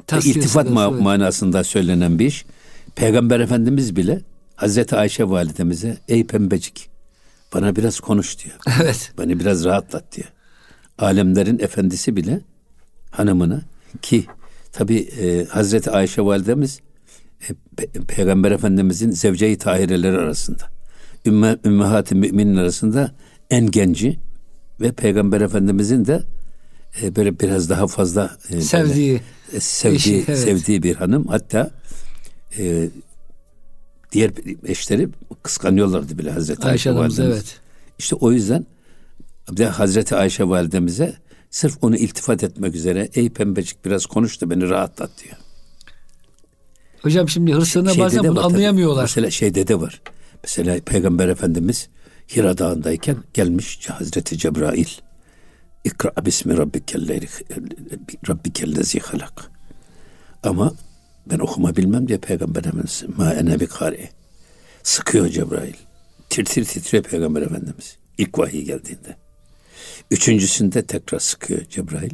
Tasfiyesi 0.07 0.39
iltifat 0.39 0.67
ma- 0.67 1.01
manasında 1.01 1.63
söylenen 1.63 2.19
bir 2.19 2.25
iş. 2.25 2.45
Peygamber 2.95 3.39
Efendimiz 3.39 3.95
bile 3.95 4.21
Hazreti 4.55 4.95
Ayşe 4.95 5.29
validemize 5.29 5.97
ey 6.07 6.27
pembecik 6.27 6.89
bana 7.53 7.75
biraz 7.75 7.99
konuş 7.99 8.43
diyor. 8.43 8.55
Evet. 8.81 9.13
Beni 9.17 9.39
biraz 9.39 9.65
rahatlat 9.65 10.15
diyor. 10.15 10.27
Alemlerin 10.97 11.59
efendisi 11.59 12.15
bile 12.15 12.41
hanımına 13.11 13.61
ki 14.01 14.25
tabi 14.71 14.95
e, 14.97 15.45
Hazreti 15.45 15.91
Ayşe 15.91 16.21
validemiz 16.21 16.79
e, 17.49 17.53
Pe- 17.77 18.05
Peygamber 18.05 18.51
Efendimizin 18.51 19.11
zevce-i 19.11 19.57
tahireleri 19.57 20.17
arasında. 20.17 20.63
Ümme, 21.25 21.57
Ümmehat-ı 21.65 22.15
müminin 22.15 22.55
arasında 22.55 23.11
en 23.49 23.71
genci 23.71 24.19
ve 24.81 24.91
Peygamber 24.91 25.41
Efendimizin 25.41 26.05
de 26.05 26.23
e, 27.01 27.15
böyle 27.15 27.39
biraz 27.39 27.69
daha 27.69 27.87
fazla 27.87 28.37
e, 28.49 28.53
böyle, 28.53 28.61
Sevdiği. 28.61 29.21
e, 29.53 29.59
sevdiği, 29.59 29.97
eşi, 29.97 30.23
evet. 30.27 30.39
sevdiği 30.39 30.83
bir 30.83 30.95
hanım. 30.95 31.27
Hatta 31.27 31.71
e, 32.57 32.89
diğer 34.11 34.31
eşleri 34.65 35.09
kıskanıyorlardı 35.43 36.17
bile 36.17 36.31
Hazreti 36.31 36.67
Ayşe, 36.67 36.89
Ayşe 36.89 36.99
validemiz. 36.99 37.19
evet. 37.35 37.59
İşte 37.99 38.15
o 38.15 38.31
yüzden 38.31 38.65
bir 39.51 39.57
de 39.57 39.65
Hazreti 39.65 40.15
Ayşe 40.15 40.49
validemize 40.49 41.15
sırf 41.51 41.77
onu 41.81 41.95
iltifat 41.95 42.43
etmek 42.43 42.75
üzere 42.75 43.09
ey 43.13 43.29
pembecik 43.29 43.85
biraz 43.85 44.05
konuş 44.05 44.41
da 44.41 44.49
beni 44.49 44.69
rahatlat 44.69 45.11
diyor. 45.23 45.35
Hocam 47.01 47.29
şimdi 47.29 47.53
hırslarına 47.53 47.89
Şeyde 47.89 48.05
bazen 48.05 48.23
de 48.23 48.29
bunu 48.29 48.39
var 48.39 48.43
anlayamıyorlar. 48.43 49.01
Mesela 49.01 49.31
şeyde 49.31 49.67
de 49.67 49.81
var. 49.81 50.01
Mesela 50.43 50.79
Peygamber 50.85 51.27
Efendimiz 51.27 51.89
Hira 52.35 52.57
Dağı'ndayken 52.57 53.17
gelmiş 53.33 53.89
Hazreti 53.89 54.37
Cebrail. 54.37 54.87
İkra 55.83 56.25
bismi 56.25 56.57
rabbikellezi 56.57 57.45
rabbikellezi 58.29 58.99
halak. 58.99 59.51
Ama 60.43 60.73
ben 61.29 61.39
okuma 61.39 61.75
bilmem 61.75 62.07
diye 62.07 62.17
Peygamber 62.17 62.59
Efendimiz 62.59 63.03
ma 63.17 63.33
ene 63.33 63.59
bi 63.59 63.67
kari. 63.67 64.09
Sıkıyor 64.83 65.29
Cebrail. 65.29 65.75
Tir 66.29 66.45
tir 66.45 66.65
titriyor 66.65 67.03
Peygamber 67.03 67.41
Efendimiz. 67.41 67.97
İlk 68.17 68.39
vahiy 68.39 68.65
geldiğinde. 68.65 69.20
Üçüncüsünde 70.11 70.81
tekrar 70.81 71.19
sıkıyor 71.19 71.61
Cebrail. 71.69 72.11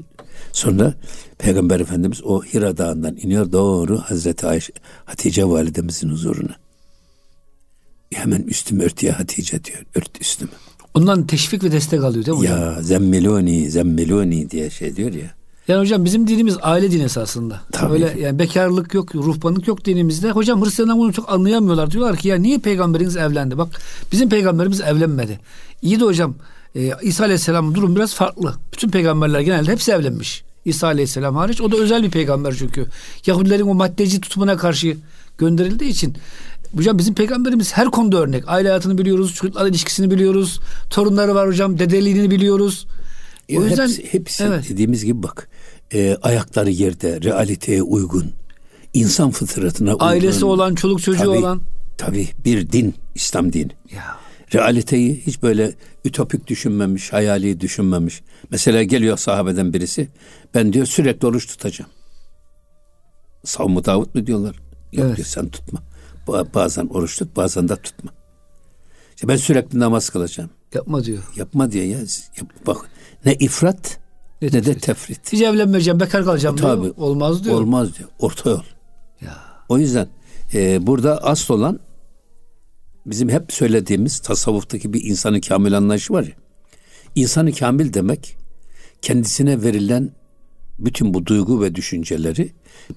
Sonra 0.52 0.94
Peygamber 1.38 1.80
Efendimiz 1.80 2.24
o 2.24 2.44
Hira 2.44 2.78
Dağı'ndan 2.78 3.18
iniyor 3.18 3.52
doğru 3.52 3.98
Hazreti 3.98 4.48
Ayşe, 4.48 4.74
Hatice 5.06 5.46
validemizin 5.46 6.10
huzuruna. 6.10 6.56
Hemen 8.14 8.42
üstümü 8.42 8.84
ört 8.84 9.04
ya 9.04 9.20
Hatice 9.20 9.64
diyor. 9.64 9.84
Ört 9.96 10.22
üstümü. 10.22 10.52
Ondan 10.94 11.28
teşvik 11.28 11.64
ve 11.64 11.72
destek 11.72 12.04
alıyor 12.04 12.26
değil 12.26 12.38
mi 12.38 12.42
hocam? 12.42 12.62
Ya 12.62 12.82
zemmiloni 12.82 13.72
zemmiloni 13.72 14.52
diye 14.52 14.70
şey 14.70 14.96
diyor 14.96 15.14
ya. 15.14 15.32
Yani 15.68 15.80
hocam 15.82 16.06
bizim 16.06 16.28
dinimiz 16.28 16.58
aile 16.62 16.92
dini 16.92 17.04
esasında. 17.04 17.62
Tabii 17.72 17.94
Öyle 17.94 18.16
yani 18.20 18.40
bekarlık 18.40 18.94
yok, 18.94 19.16
ruhbanlık 19.16 19.68
yok 19.68 19.86
dinimizde. 19.86 20.32
Hocam 20.32 20.66
Hristiyanlar 20.66 20.98
bunu 20.98 21.14
çok 21.14 21.30
anlayamıyorlar. 21.30 21.92
Diyorlar 21.92 22.18
ki 22.18 22.28
ya 22.28 22.36
niye 22.36 22.58
peygamberiniz 22.58 23.18
evlendi? 23.18 23.58
Bak 23.58 23.82
bizim 24.12 24.30
peygamberimiz 24.30 24.82
evlenmedi. 24.82 25.40
İyi 25.82 26.00
de 26.00 26.04
hocam 26.04 26.36
e, 26.78 26.92
İsa 27.02 27.24
Aleyhisselam'ın 27.24 27.76
durum 27.76 27.96
biraz 27.96 28.13
farklı. 28.16 28.56
Bütün 28.74 28.90
peygamberler 28.90 29.40
genelde 29.40 29.72
hepsi 29.72 29.92
evlenmiş. 29.92 30.44
İsa 30.66 30.88
Aleyhisselam 30.88 31.36
hariç. 31.36 31.62
O 31.62 31.72
da 31.72 31.78
özel 31.78 32.04
bir 32.04 32.10
peygamber 32.12 32.56
çünkü. 32.60 32.86
Yahudilerin 33.26 33.68
o 33.68 33.74
maddeci 33.74 34.22
tutumuna 34.22 34.58
karşı 34.58 34.98
gönderildiği 35.38 35.90
için. 35.90 36.18
Hocam 36.76 36.98
bizim 36.98 37.13
peygamberimiz 37.16 37.74
her 37.74 37.86
konuda 37.88 38.18
örnek. 38.18 38.44
Aile 38.48 38.68
hayatını 38.68 38.98
biliyoruz, 38.98 39.34
çocuklarla 39.34 39.70
ilişkisini 39.70 40.12
biliyoruz. 40.12 40.60
Torunları 40.90 41.36
var 41.36 41.48
hocam, 41.48 41.80
dedeliğini 41.80 42.32
biliyoruz. 42.32 42.88
Ya 43.50 43.60
O 43.60 43.63
yüzden 43.63 43.88
hepsi, 43.88 44.13
hepsi 44.13 44.44
evet. 44.44 44.70
dediğimiz 44.70 45.06
gibi 45.06 45.24
bak 45.24 45.50
e, 45.94 46.18
ayakları 46.22 46.70
yerde 46.70 47.22
realiteye 47.22 47.84
uygun 47.84 48.34
insan 48.94 49.32
fıtratına 49.32 49.92
uygun. 49.94 50.06
ailesi 50.06 50.46
olan, 50.46 50.76
çoluk 50.76 51.02
çocuğu 51.02 51.20
Tabii, 51.20 51.30
olan. 51.30 51.62
Tabii 51.98 52.28
bir 52.46 52.72
din 52.72 52.96
İslam 53.16 53.54
dini. 53.54 53.72
Ya 53.92 54.18
Realiteyi 54.54 55.22
hiç 55.26 55.44
böyle 55.44 55.74
ütopik 56.06 56.48
düşünmemiş, 56.48 57.14
hayali 57.14 57.60
düşünmemiş. 57.60 58.22
Mesela 58.52 58.84
geliyor 58.84 59.18
sahabeden 59.18 59.74
birisi. 59.74 60.10
Ben 60.54 60.74
diyor 60.74 60.86
sürekli 60.86 61.28
oruç 61.28 61.48
tutacağım. 61.48 61.92
Savmu 63.44 63.86
Davut 63.86 64.16
mu 64.16 64.28
diyorlar? 64.28 64.56
Yok 64.92 65.06
Evet. 65.08 65.18
diyor 65.18 65.28
sen 65.28 65.50
tutma. 65.50 65.80
Ba- 66.28 66.54
Bazen 66.54 66.88
oruç 66.88 67.18
tut, 67.20 67.36
bazen 67.36 67.70
de 67.70 67.76
tutma. 67.76 68.12
İşte 69.16 69.28
ben 69.28 69.36
sürekli 69.36 69.80
namaz 69.80 70.10
kılacağım. 70.10 70.50
yapma 70.74 71.04
diyor. 71.04 71.24
Yapma 71.36 71.72
diyor 71.72 71.86
ya. 71.86 71.98
Yap, 72.38 72.50
bak 72.68 72.78
ne 73.26 73.34
ifrat 73.34 74.00
Ne 74.42 74.48
ne, 74.48 74.66
de 74.66 74.78
tefrit. 74.78 75.34
Hiç 75.34 75.42
evlenmeyeceğim, 75.42 76.00
bekar 76.00 76.26
kalacağım 76.26 76.58
diyor. 76.58 76.70
Tabii. 76.70 76.92
Olmaz 76.98 77.44
diyor. 77.44 77.56
Olmaz 77.56 77.98
diyor. 77.98 78.10
Orta 78.20 78.50
yol. 78.50 78.64
Ya. 79.22 79.38
O 79.70 79.78
yüzden 79.78 80.08
e, 80.54 80.88
burada 80.88 81.24
asıl 81.24 81.54
olan 81.54 81.80
bizim 83.08 83.30
hep 83.30 83.54
söylediğimiz 83.54 84.20
tasavvuftaki 84.20 84.93
bir 84.93 85.04
insanı 85.04 85.41
kamil 85.41 85.78
anlayışı 85.78 86.13
var 86.13 86.24
ya. 86.24 86.34
İnsanı 87.15 87.54
kamil 87.54 87.93
demek 87.93 88.38
kendisine 89.02 89.63
verilen 89.63 90.12
bütün 90.80 91.13
bu 91.13 91.26
duygu 91.26 91.62
ve 91.62 91.76
düşünceleri 91.76 92.52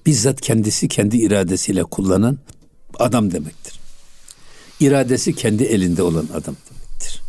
bizzat 0.05 0.41
kendisi 0.41 0.87
kendi 0.87 1.17
iradesiyle 1.17 1.83
kullanan 1.83 2.37
adam 2.99 3.31
demektir. 3.31 3.79
İradesi 4.79 5.35
kendi 5.35 5.63
elinde 5.63 6.03
olan 6.03 6.27
adam 6.33 6.55
demektir. 6.69 7.21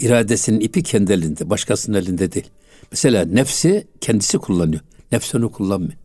İradesinin 0.00 0.60
ipi 0.60 0.82
kendi 0.82 1.12
elinde, 1.12 1.50
başkasının 1.50 1.98
elinde 1.98 2.32
değil. 2.32 2.50
Mesela 2.90 3.24
nefsi 3.24 3.86
kendisi 4.00 4.38
kullanıyor. 4.38 4.82
Nefsi 5.12 5.36
onu 5.36 5.52
kullanmıyor. 5.52 5.98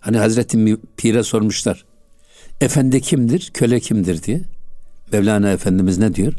Hani 0.00 0.18
Hazreti 0.18 0.78
Pir'e 0.96 1.22
sormuşlar. 1.22 1.84
Efendi 2.60 3.00
kimdir, 3.00 3.50
köle 3.54 3.80
kimdir 3.80 4.22
diye. 4.22 4.42
Mevlana 5.12 5.52
Efendimiz 5.52 5.98
ne 5.98 6.14
diyor? 6.14 6.32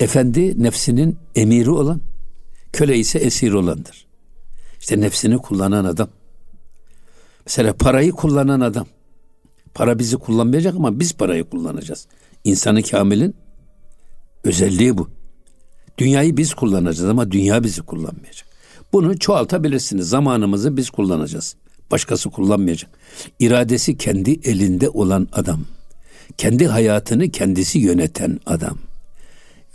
Efendi 0.00 0.62
nefsinin 0.62 1.18
emiri 1.34 1.70
olan, 1.70 2.00
köle 2.72 2.98
ise 2.98 3.18
esir 3.18 3.52
olandır. 3.52 4.06
İşte 4.80 5.00
nefsini 5.00 5.38
kullanan 5.38 5.84
adam. 5.84 6.08
Mesela 7.46 7.72
parayı 7.72 8.12
kullanan 8.12 8.60
adam. 8.60 8.86
Para 9.74 9.98
bizi 9.98 10.16
kullanmayacak 10.16 10.74
ama 10.76 11.00
biz 11.00 11.12
parayı 11.12 11.44
kullanacağız. 11.44 12.06
İnsanı 12.44 12.82
kamilin 12.82 13.34
özelliği 14.44 14.98
bu. 14.98 15.08
Dünyayı 15.98 16.36
biz 16.36 16.54
kullanacağız 16.54 17.10
ama 17.10 17.30
dünya 17.30 17.64
bizi 17.64 17.82
kullanmayacak. 17.82 18.48
Bunu 18.92 19.18
çoğaltabilirsiniz. 19.18 20.08
Zamanımızı 20.08 20.76
biz 20.76 20.90
kullanacağız. 20.90 21.56
Başkası 21.90 22.30
kullanmayacak. 22.30 22.90
İradesi 23.38 23.96
kendi 23.96 24.30
elinde 24.30 24.88
olan 24.88 25.28
adam. 25.32 25.64
Kendi 26.38 26.66
hayatını 26.66 27.30
kendisi 27.30 27.78
yöneten 27.78 28.40
adam. 28.46 28.78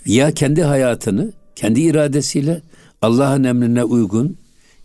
Ya 0.06 0.32
kendi 0.32 0.64
hayatını 0.64 1.32
kendi 1.56 1.82
iradesiyle 1.82 2.62
Allah'ın 3.02 3.44
emrine 3.44 3.84
uygun 3.84 4.38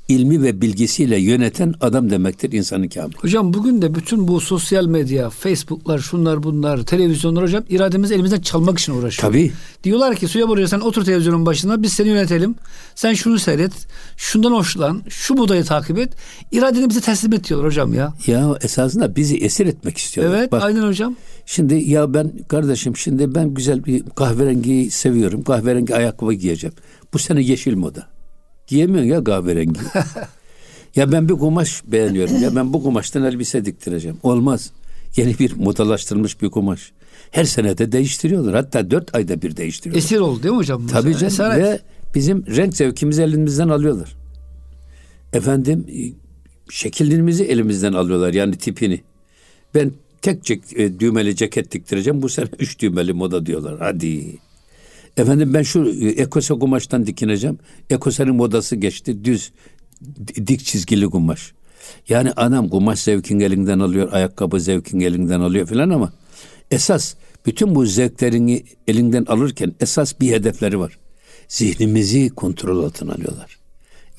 ilmi 0.08 0.42
ve 0.42 0.60
bilgisiyle 0.60 1.20
yöneten 1.20 1.74
adam 1.80 2.10
demektir 2.10 2.52
insanı 2.52 2.88
kamil. 2.88 3.14
Hocam 3.16 3.54
bugün 3.54 3.82
de 3.82 3.94
bütün 3.94 4.28
bu 4.28 4.40
sosyal 4.40 4.86
medya, 4.86 5.30
Facebook'lar, 5.30 5.98
şunlar 5.98 6.42
bunlar, 6.42 6.82
televizyonlar 6.82 7.44
hocam 7.44 7.64
irademizi 7.68 8.14
elimizden 8.14 8.40
çalmak 8.40 8.78
için 8.78 8.92
uğraşıyor. 8.92 9.32
Tabii. 9.32 9.52
Diyorlar 9.84 10.16
ki 10.16 10.28
suya 10.28 10.48
buraya 10.48 10.68
sen 10.68 10.80
otur 10.80 11.04
televizyonun 11.04 11.46
başına 11.46 11.82
biz 11.82 11.92
seni 11.92 12.08
yönetelim. 12.08 12.54
Sen 12.94 13.14
şunu 13.14 13.38
seyret, 13.38 13.72
şundan 14.16 14.52
hoşlan, 14.52 15.02
şu 15.08 15.36
budayı 15.36 15.64
takip 15.64 15.98
et. 15.98 16.12
İradeni 16.52 16.90
bize 16.90 17.00
teslim 17.00 17.32
et 17.32 17.48
diyorlar 17.48 17.66
hocam 17.66 17.94
ya. 17.94 18.14
Ya 18.26 18.58
esasında 18.62 19.16
bizi 19.16 19.36
esir 19.36 19.66
etmek 19.66 19.98
istiyorlar. 19.98 20.38
Evet 20.38 20.52
Bak, 20.52 20.62
aynen 20.62 20.82
hocam. 20.82 21.16
Şimdi 21.46 21.74
ya 21.74 22.14
ben 22.14 22.32
kardeşim 22.48 22.96
şimdi 22.96 23.34
ben 23.34 23.54
güzel 23.54 23.84
bir 23.84 24.02
kahverengi 24.16 24.90
seviyorum. 24.90 25.42
Kahverengi 25.42 25.94
ayakkabı 25.94 26.32
giyeceğim. 26.32 26.74
Bu 27.14 27.18
sene 27.18 27.42
yeşil 27.42 27.76
moda. 27.76 28.17
Giyemiyorsun 28.68 29.10
ya 29.10 29.24
kahverengi. 29.24 29.80
ya 30.96 31.12
ben 31.12 31.28
bir 31.28 31.34
kumaş 31.34 31.82
beğeniyorum. 31.86 32.42
Ya 32.42 32.56
ben 32.56 32.72
bu 32.72 32.82
kumaştan 32.82 33.24
elbise 33.24 33.64
diktireceğim. 33.64 34.16
Olmaz. 34.22 34.70
Yeni 35.16 35.38
bir 35.38 35.56
modalaştırılmış 35.56 36.42
bir 36.42 36.50
kumaş. 36.50 36.92
Her 37.30 37.44
sene 37.44 37.78
de 37.78 37.92
değiştiriyorlar. 37.92 38.54
Hatta 38.54 38.90
dört 38.90 39.14
ayda 39.14 39.42
bir 39.42 39.56
değiştiriyorlar. 39.56 39.98
Esir 39.98 40.18
oldu 40.18 40.42
değil 40.42 40.54
mi 40.54 40.58
hocam? 40.58 40.86
Tabii 40.86 41.12
canım. 41.12 41.26
Esaret. 41.26 41.64
Ve 41.64 41.80
bizim 42.14 42.46
renk 42.46 42.76
zevkimizi 42.76 43.22
elimizden 43.22 43.68
alıyorlar. 43.68 44.16
Efendim 45.32 45.86
e, 45.88 46.00
şekilimizi 46.70 47.44
elimizden 47.44 47.92
alıyorlar. 47.92 48.34
Yani 48.34 48.56
tipini. 48.56 49.00
Ben 49.74 49.92
tek 50.22 50.44
cek, 50.44 50.62
e, 50.76 51.00
düğmeli 51.00 51.36
ceket 51.36 51.72
diktireceğim. 51.72 52.22
Bu 52.22 52.28
sene 52.28 52.46
üç 52.58 52.78
düğmeli 52.78 53.12
moda 53.12 53.46
diyorlar. 53.46 53.76
Hadi. 53.78 54.38
Efendim 55.18 55.54
ben 55.54 55.62
şu 55.62 55.88
e, 56.00 56.08
ekose 56.08 56.54
kumaştan 56.54 57.06
dikineceğim. 57.06 57.58
Ekosenin 57.90 58.34
modası 58.34 58.76
geçti. 58.76 59.24
Düz 59.24 59.52
di- 60.26 60.46
dik 60.46 60.64
çizgili 60.64 61.06
kumaş. 61.06 61.52
Yani 62.08 62.32
adam 62.32 62.68
kumaş 62.68 63.00
zevkin 63.00 63.40
elinden 63.40 63.78
alıyor, 63.78 64.12
ayakkabı 64.12 64.60
zevkin 64.60 65.00
elinden 65.00 65.40
alıyor 65.40 65.66
filan 65.66 65.90
ama 65.90 66.12
esas 66.70 67.14
bütün 67.46 67.74
bu 67.74 67.86
zevklerini 67.86 68.64
elinden 68.88 69.24
alırken 69.24 69.74
esas 69.80 70.20
bir 70.20 70.32
hedefleri 70.32 70.78
var. 70.78 70.98
Zihnimizi 71.48 72.28
kontrol 72.28 72.84
altına 72.84 73.12
alıyorlar. 73.12 73.58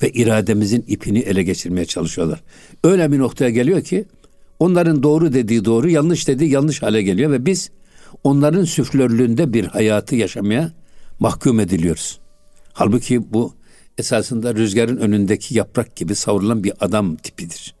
Ve 0.02 0.10
irademizin 0.10 0.84
ipini 0.88 1.18
ele 1.18 1.42
geçirmeye 1.42 1.84
çalışıyorlar. 1.86 2.42
Öyle 2.84 3.12
bir 3.12 3.18
noktaya 3.18 3.50
geliyor 3.50 3.82
ki 3.82 4.04
onların 4.58 5.02
doğru 5.02 5.32
dediği 5.32 5.64
doğru, 5.64 5.90
yanlış 5.90 6.28
dediği 6.28 6.50
yanlış 6.50 6.82
hale 6.82 7.02
geliyor 7.02 7.30
ve 7.30 7.46
biz 7.46 7.70
onların 8.24 8.64
süflörlüğünde 8.64 9.52
bir 9.52 9.64
hayatı 9.64 10.16
yaşamaya 10.16 10.72
mahkum 11.20 11.60
ediliyoruz. 11.60 12.20
Halbuki 12.72 13.32
bu 13.32 13.54
esasında 13.98 14.54
rüzgarın 14.54 14.96
önündeki 14.96 15.58
yaprak 15.58 15.96
gibi 15.96 16.14
savrulan 16.14 16.64
bir 16.64 16.72
adam 16.80 17.16
tipidir. 17.16 17.74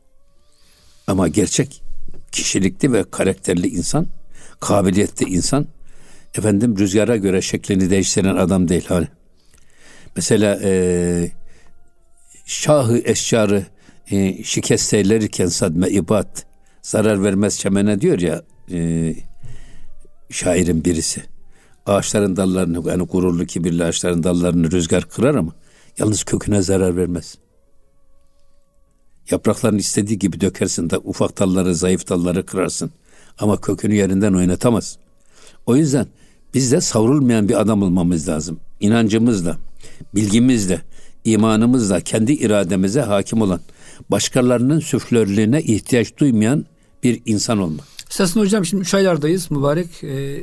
Ama 1.06 1.28
gerçek 1.28 1.82
kişilikli 2.32 2.92
ve 2.92 3.04
karakterli 3.10 3.68
insan, 3.68 4.06
kabiliyetli 4.60 5.26
insan, 5.28 5.66
efendim 6.34 6.78
rüzgara 6.78 7.16
göre 7.16 7.42
şeklini 7.42 7.90
değiştiren 7.90 8.36
adam 8.36 8.68
değil. 8.68 8.84
Hani 8.88 9.08
mesela 10.16 10.60
e, 10.62 11.30
şahı 12.44 13.02
eşcarı 13.04 13.66
e, 14.10 14.44
şikest 14.44 14.94
eylerken 14.94 15.46
sadme 15.46 15.88
ibat 15.88 16.46
zarar 16.82 17.24
vermez 17.24 17.58
çemene 17.58 18.00
diyor 18.00 18.18
ya 18.18 18.42
e, 18.72 19.14
şairin 20.30 20.84
birisi. 20.84 21.22
Ağaçların 21.86 22.36
dallarını 22.36 22.88
yani 22.88 23.02
gururlu 23.02 23.46
kibirli 23.46 23.84
ağaçların 23.84 24.22
dallarını 24.22 24.70
rüzgar 24.70 25.08
kırar 25.08 25.34
ama 25.34 25.52
yalnız 25.98 26.24
köküne 26.24 26.62
zarar 26.62 26.96
vermez. 26.96 27.38
Yapraklarını 29.30 29.78
istediği 29.78 30.18
gibi 30.18 30.40
dökersin 30.40 30.90
de 30.90 30.98
ufak 30.98 31.38
dalları, 31.38 31.74
zayıf 31.74 32.08
dalları 32.08 32.46
kırarsın. 32.46 32.90
Ama 33.38 33.60
kökünü 33.60 33.94
yerinden 33.94 34.32
oynatamaz. 34.32 34.98
O 35.66 35.76
yüzden 35.76 36.06
biz 36.54 36.72
de 36.72 36.80
savrulmayan 36.80 37.48
bir 37.48 37.60
adam 37.60 37.82
olmamız 37.82 38.28
lazım. 38.28 38.60
İnancımızla, 38.80 39.56
bilgimizle, 40.14 40.80
imanımızla, 41.24 42.00
kendi 42.00 42.32
irademize 42.32 43.00
hakim 43.00 43.42
olan, 43.42 43.60
başkalarının 44.10 44.80
süflörlüğüne 44.80 45.62
ihtiyaç 45.62 46.16
duymayan 46.18 46.66
bir 47.02 47.20
insan 47.26 47.58
olmak. 47.58 47.86
Esasında 48.10 48.44
hocam 48.44 48.64
şimdi 48.64 48.82
üç 48.82 48.94
aylardayız 48.94 49.50
mübarek. 49.50 50.04
Ee, 50.04 50.40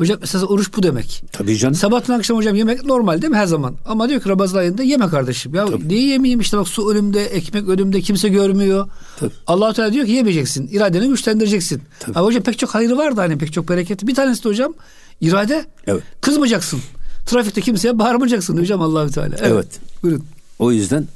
hocam 0.00 0.18
esas 0.22 0.42
oruç 0.44 0.68
bu 0.76 0.82
demek. 0.82 1.24
Tabii 1.32 1.56
canım. 1.56 1.74
Sabahtan 1.74 2.18
akşam 2.18 2.36
hocam 2.36 2.56
yemek 2.56 2.84
normal 2.84 3.22
değil 3.22 3.30
mi 3.30 3.36
her 3.36 3.46
zaman? 3.46 3.76
Ama 3.84 4.08
diyor 4.08 4.20
ki 4.20 4.28
Ramazan 4.28 4.58
ayında 4.58 4.82
yeme 4.82 5.08
kardeşim. 5.08 5.54
Ya 5.54 5.66
niye 5.86 6.06
yemeyeyim 6.08 6.40
işte 6.40 6.58
bak 6.58 6.68
su 6.68 6.90
önümde, 6.90 7.24
ekmek 7.24 7.68
önümde 7.68 8.00
kimse 8.00 8.28
görmüyor. 8.28 8.88
Tabii. 9.18 9.30
allah 9.46 9.72
Teala 9.72 9.92
diyor 9.92 10.06
ki 10.06 10.12
yemeyeceksin. 10.12 10.68
İradeni 10.72 11.08
güçlendireceksin. 11.08 11.82
Tabii. 12.00 12.18
Ama 12.18 12.26
hocam 12.26 12.42
pek 12.42 12.58
çok 12.58 12.70
hayrı 12.70 12.96
var 12.96 13.16
da 13.16 13.22
hani 13.22 13.38
pek 13.38 13.52
çok 13.52 13.68
bereketi. 13.68 14.06
Bir 14.06 14.14
tanesi 14.14 14.44
de 14.44 14.48
hocam 14.48 14.74
irade. 15.20 15.64
Evet. 15.86 16.02
Kızmayacaksın. 16.20 16.80
Trafikte 17.26 17.60
kimseye 17.60 17.98
bağırmayacaksın 17.98 18.58
hocam 18.58 18.80
Allahü 18.82 19.10
Teala. 19.10 19.36
Evet. 19.38 19.50
Evet. 19.52 19.80
Buyurun. 20.02 20.24
O 20.58 20.72
yüzden 20.72 21.06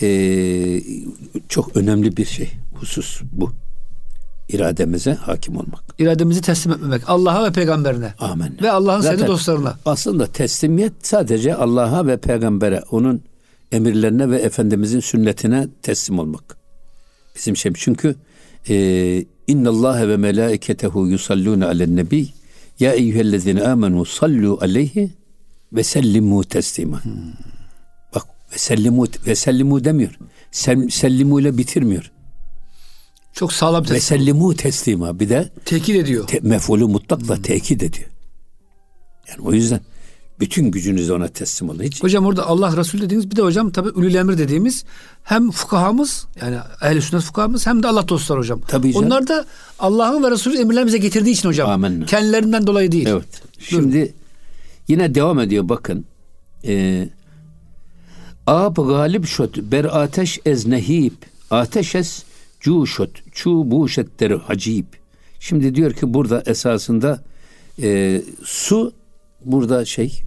eee, 0.00 0.82
çok 1.48 1.76
önemli 1.76 2.16
bir 2.16 2.24
şey, 2.24 2.50
husus 2.74 3.20
bu. 3.32 3.52
İrademize 4.48 5.14
hakim 5.14 5.56
olmak. 5.56 5.84
İrademizi 5.98 6.40
teslim 6.40 6.72
etmemek. 6.72 7.02
Allah'a 7.06 7.44
ve 7.44 7.52
peygamberine. 7.52 8.14
Amin. 8.18 8.58
Ve 8.62 8.70
Allah'ın 8.70 9.00
sevdiği 9.00 9.26
dostlarına. 9.26 9.78
Aslında 9.84 10.26
teslimiyet 10.26 10.92
sadece 11.02 11.54
Allah'a 11.54 12.06
ve 12.06 12.16
peygambere, 12.16 12.82
onun 12.90 13.22
emirlerine 13.72 14.30
ve 14.30 14.38
Efendimizin 14.38 15.00
sünnetine 15.00 15.68
teslim 15.82 16.18
olmak. 16.18 16.56
Bizim 17.36 17.56
şey 17.56 17.72
çünkü 17.76 18.14
e, 18.68 19.24
inna 19.46 19.70
Allah 19.70 20.08
ve 20.08 20.16
melaiketehu 20.16 21.06
yusalluna 21.06 21.66
alen 21.66 21.96
nebi 21.96 22.28
ya 22.80 22.92
eyyühellezine 22.92 23.62
amenu 23.62 24.04
sallu 24.04 24.58
aleyhi 24.60 25.10
ve 25.72 25.82
sellimu 25.82 26.44
teslima. 26.44 27.02
Bak 28.14 28.24
ve 28.52 28.58
sellimu 28.58 29.06
ve 29.26 29.34
sellimu 29.34 29.84
demiyor. 29.84 30.18
Sel, 30.50 30.88
sellimu 30.88 31.40
ile 31.40 31.58
bitirmiyor. 31.58 32.12
Çok 33.38 33.52
sağlam 33.52 33.84
teslim. 33.84 34.00
sellimu 34.00 34.56
teslima. 34.56 35.20
Bir 35.20 35.28
de 35.28 35.48
Tekit 35.64 35.96
ediyor. 35.96 36.26
te, 36.26 36.40
mef'ulü 36.42 36.84
mutlakla 36.84 37.42
tekit 37.42 37.82
ediyor. 37.82 38.08
Yani 39.28 39.40
o 39.48 39.52
yüzden 39.52 39.80
bütün 40.40 40.70
gücünüzü 40.70 41.12
ona 41.12 41.28
teslim 41.28 41.70
olun. 41.70 41.82
Hiç 41.82 42.02
Hocam 42.02 42.26
orada 42.26 42.46
Allah 42.46 42.76
Resulü 42.76 43.02
dediğimiz 43.02 43.30
bir 43.30 43.36
de 43.36 43.42
hocam 43.42 43.70
tabi 43.70 43.88
ülül 43.96 44.14
emir 44.14 44.38
dediğimiz 44.38 44.84
hem 45.22 45.50
fukahamız 45.50 46.26
yani 46.40 46.56
ehl 46.82 47.00
sünnet 47.00 47.22
fukahamız 47.22 47.66
hem 47.66 47.82
de 47.82 47.88
Allah 47.88 48.08
dostları 48.08 48.38
hocam. 48.38 48.60
Tabii 48.68 48.92
canım. 48.92 49.06
Onlar 49.06 49.28
da 49.28 49.44
Allah'ın 49.78 50.22
ve 50.22 50.30
Resulü 50.30 50.58
emirler 50.58 50.86
bize 50.86 50.98
getirdiği 50.98 51.30
için 51.30 51.48
hocam. 51.48 51.70
Amenna. 51.70 52.06
Kendilerinden 52.06 52.66
dolayı 52.66 52.92
değil. 52.92 53.06
Evet. 53.06 53.42
Şimdi 53.58 54.14
yine 54.88 55.14
devam 55.14 55.40
ediyor 55.40 55.68
bakın. 55.68 56.04
Ee, 56.64 57.08
Ab 58.46 58.82
galip 58.82 59.26
şot 59.26 59.56
ber 59.56 59.84
ateş 59.84 60.38
ez 60.46 60.66
nehib 60.66 61.12
ateş 61.50 61.94
ez 61.94 62.24
cuşot 62.60 63.10
çu 63.32 63.70
buşetleri 63.70 64.34
hacib. 64.34 64.86
Şimdi 65.40 65.74
diyor 65.74 65.92
ki 65.92 66.14
burada 66.14 66.42
esasında 66.46 67.24
e, 67.82 68.22
su 68.44 68.92
burada 69.44 69.84
şey 69.84 70.22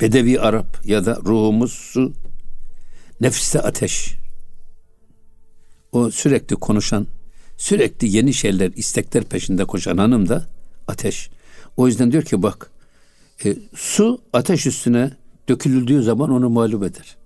Bedevi 0.00 0.40
Arap 0.40 0.80
ya 0.84 1.06
da 1.06 1.16
ruhumuz 1.24 1.72
su 1.72 2.12
nefiste 3.20 3.60
ateş. 3.60 4.14
O 5.92 6.10
sürekli 6.10 6.56
konuşan, 6.56 7.06
sürekli 7.56 8.16
yeni 8.16 8.34
şeyler, 8.34 8.72
istekler 8.76 9.24
peşinde 9.24 9.64
koşan 9.64 9.96
hanım 9.96 10.28
da 10.28 10.46
ateş. 10.88 11.30
O 11.76 11.86
yüzden 11.86 12.12
diyor 12.12 12.22
ki 12.22 12.42
bak, 12.42 12.70
e, 13.44 13.56
su 13.74 14.22
ateş 14.32 14.66
üstüne 14.66 15.10
döküldüğü 15.48 16.02
zaman 16.02 16.30
onu 16.30 16.50
mağlup 16.50 16.82
eder. 16.82 17.16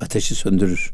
Ateşi 0.00 0.34
söndürür. 0.34 0.90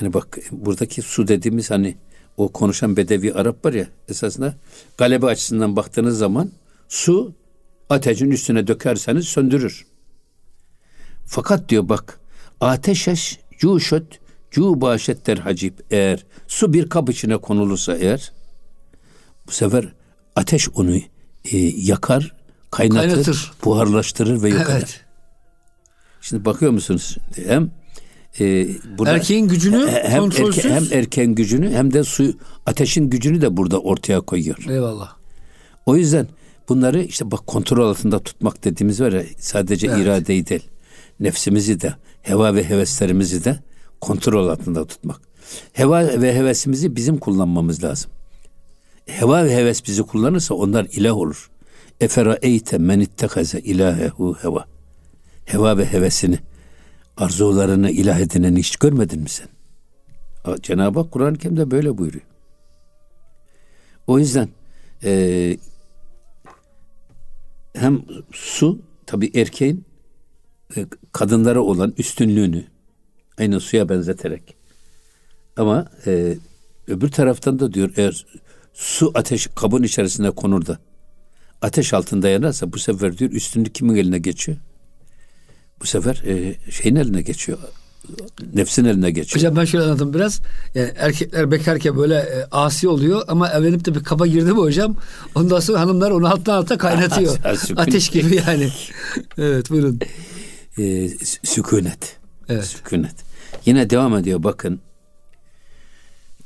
Yani 0.00 0.12
bak 0.12 0.38
buradaki 0.50 1.02
su 1.02 1.28
dediğimiz 1.28 1.70
hani 1.70 1.96
o 2.36 2.48
konuşan 2.48 2.96
bedevi 2.96 3.34
Arap 3.34 3.64
var 3.64 3.72
ya 3.72 3.86
esasında 4.08 4.54
galebe 4.98 5.26
açısından 5.26 5.76
baktığınız 5.76 6.18
zaman 6.18 6.50
su 6.88 7.34
ateşin 7.90 8.30
üstüne 8.30 8.66
dökerseniz 8.66 9.28
söndürür. 9.28 9.86
Fakat 11.26 11.68
diyor 11.68 11.88
bak 11.88 12.20
ateşeş 12.60 13.38
cuşot 13.58 14.18
cu 14.50 14.80
başetler 14.80 15.36
hacip 15.38 15.84
eğer 15.90 16.24
su 16.48 16.72
bir 16.72 16.88
kap 16.88 17.10
içine 17.10 17.36
konulursa 17.36 17.96
eğer 17.96 18.32
bu 19.46 19.52
sefer 19.52 19.92
ateş 20.36 20.68
onu 20.68 20.96
e, 21.44 21.58
yakar, 21.58 22.34
kaynatır, 22.70 23.08
Kaynatır. 23.10 23.52
buharlaştırır 23.64 24.42
ve 24.42 24.48
yok 24.50 24.60
eder. 24.62 24.76
Evet. 24.76 25.00
Şimdi 26.20 26.44
bakıyor 26.44 26.72
musunuz? 26.72 27.16
Hem 27.46 27.70
e, 28.40 28.68
burada 28.98 29.12
erkeğin 29.12 29.48
gücünü 29.48 29.86
hem 29.86 30.20
kontrolsüz 30.20 30.64
erke, 30.64 30.74
hem 30.74 30.98
erkeğin 30.98 31.34
gücünü 31.34 31.70
hem 31.70 31.92
de 31.92 32.04
su 32.04 32.34
ateşin 32.66 33.10
gücünü 33.10 33.40
de 33.40 33.56
burada 33.56 33.80
ortaya 33.80 34.20
koyuyor. 34.20 34.64
Eyvallah. 34.68 35.16
O 35.86 35.96
yüzden 35.96 36.28
bunları 36.68 37.02
işte 37.02 37.30
bak 37.30 37.46
kontrol 37.46 37.88
altında 37.88 38.18
tutmak 38.18 38.64
dediğimiz 38.64 39.00
var 39.00 39.12
ya 39.12 39.22
sadece 39.38 39.86
evet. 39.86 39.98
iradeyi 39.98 40.46
değil 40.46 40.68
nefsimizi 41.20 41.80
de 41.80 41.94
heva 42.22 42.54
ve 42.54 42.68
heveslerimizi 42.68 43.44
de 43.44 43.58
kontrol 44.00 44.48
altında 44.48 44.86
tutmak. 44.86 45.20
Heva 45.72 46.20
ve 46.22 46.34
hevesimizi 46.34 46.96
bizim 46.96 47.18
kullanmamız 47.18 47.84
lazım. 47.84 48.10
Heva 49.06 49.44
ve 49.44 49.56
heves 49.56 49.86
bizi 49.86 50.02
kullanırsa 50.02 50.54
onlar 50.54 50.86
ilah 50.92 51.16
olur. 51.16 51.50
Efera 52.00 52.38
eyte 52.42 52.78
men 52.78 53.00
ittekaze 53.00 53.60
ilahehu 53.60 54.36
heva. 54.42 54.64
Heva 55.44 55.78
ve 55.78 55.92
hevesini, 55.92 56.38
arzularını 57.16 57.90
ilah 57.90 58.20
edineni 58.20 58.58
hiç 58.58 58.76
görmedin 58.76 59.20
mi 59.20 59.28
sen? 59.28 59.48
Cenab-ı 60.62 61.00
Hak 61.00 61.12
Kur'an-ı 61.12 61.38
Kerim'de 61.38 61.70
böyle 61.70 61.98
buyuruyor. 61.98 62.24
O 64.06 64.18
yüzden 64.18 64.48
e, 65.04 65.56
hem 67.74 68.02
su 68.32 68.82
tabi 69.06 69.30
erkeğin 69.34 69.84
e, 70.76 70.86
kadınlara 71.12 71.60
olan 71.60 71.94
üstünlüğünü 71.98 72.64
aynı 73.38 73.60
suya 73.60 73.88
benzeterek 73.88 74.56
ama 75.56 75.86
e, 76.06 76.36
öbür 76.88 77.10
taraftan 77.10 77.58
da 77.58 77.72
diyor 77.72 77.92
eğer 77.96 78.26
su 78.72 79.12
ateş 79.14 79.46
kabın 79.46 79.82
içerisinde 79.82 80.30
konur 80.30 80.66
da 80.66 80.78
ateş 81.62 81.94
altında 81.94 82.28
yanarsa 82.28 82.72
bu 82.72 82.78
sefer 82.78 83.18
diyor 83.18 83.30
üstünlük 83.30 83.74
kimin 83.74 83.96
eline 83.96 84.18
geçiyor? 84.18 84.58
Bu 85.82 85.86
sefer 85.86 86.22
e, 86.26 86.54
şeyin 86.70 86.96
eline 86.96 87.22
geçiyor. 87.22 87.58
Nefsin 88.54 88.84
eline 88.84 89.10
geçiyor. 89.10 89.36
Hocam 89.36 89.56
ben 89.56 89.64
şöyle 89.64 89.84
anladım 89.84 90.14
biraz. 90.14 90.40
Yani 90.74 90.92
erkekler 90.96 91.50
bekarken 91.50 91.96
böyle 91.96 92.14
e, 92.14 92.46
asi 92.50 92.88
oluyor 92.88 93.22
ama 93.28 93.50
evlenip 93.50 93.84
de 93.84 93.94
bir 93.94 94.04
kaba 94.04 94.26
girdi 94.26 94.52
mi 94.52 94.58
hocam? 94.58 94.96
Ondan 95.34 95.60
sonra 95.60 95.80
hanımlar 95.80 96.10
onu 96.10 96.28
alttan 96.28 96.54
alta 96.54 96.78
kaynatıyor. 96.78 97.38
Ateş 97.76 98.08
gibi 98.08 98.40
yani. 98.46 98.68
evet 99.38 99.70
buyurun. 99.70 100.00
E, 100.78 101.08
sükunet. 101.42 102.16
Evet. 102.48 102.64
Sükunet. 102.64 103.14
Yine 103.66 103.90
devam 103.90 104.16
ediyor 104.16 104.42
bakın. 104.42 104.80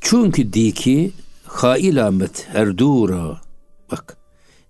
Çünkü 0.01 0.53
diki 0.53 1.13
hailamet 1.45 2.49
herdura. 2.49 3.41
Bak. 3.93 4.17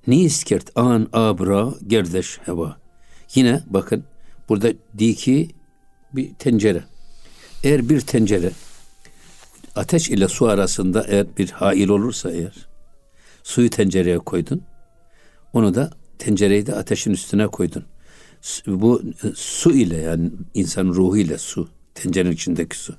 Niskert 0.06 0.70
an 0.76 1.08
abra 1.12 1.74
gerdeş 1.86 2.38
heva. 2.44 2.76
Yine 3.34 3.62
bakın 3.66 4.04
burada 4.48 4.72
diki 4.98 5.48
bir 6.12 6.34
tencere. 6.34 6.84
Eğer 7.64 7.88
bir 7.88 8.00
tencere 8.00 8.50
ateş 9.76 10.08
ile 10.10 10.28
su 10.28 10.46
arasında 10.46 11.04
eğer 11.08 11.26
bir 11.38 11.50
hail 11.50 11.88
olursa 11.88 12.30
eğer 12.30 12.68
suyu 13.42 13.70
tencereye 13.70 14.18
koydun. 14.18 14.62
Onu 15.52 15.74
da 15.74 15.90
tencereyi 16.18 16.66
de 16.66 16.74
ateşin 16.74 17.10
üstüne 17.10 17.46
koydun. 17.46 17.84
Bu 18.66 19.02
su 19.34 19.72
ile 19.72 19.96
yani 19.96 20.30
insan 20.54 20.86
ruhu 20.86 21.16
ile 21.16 21.38
su, 21.38 21.68
tencerenin 21.94 22.32
içindeki 22.32 22.78
su. 22.78 22.94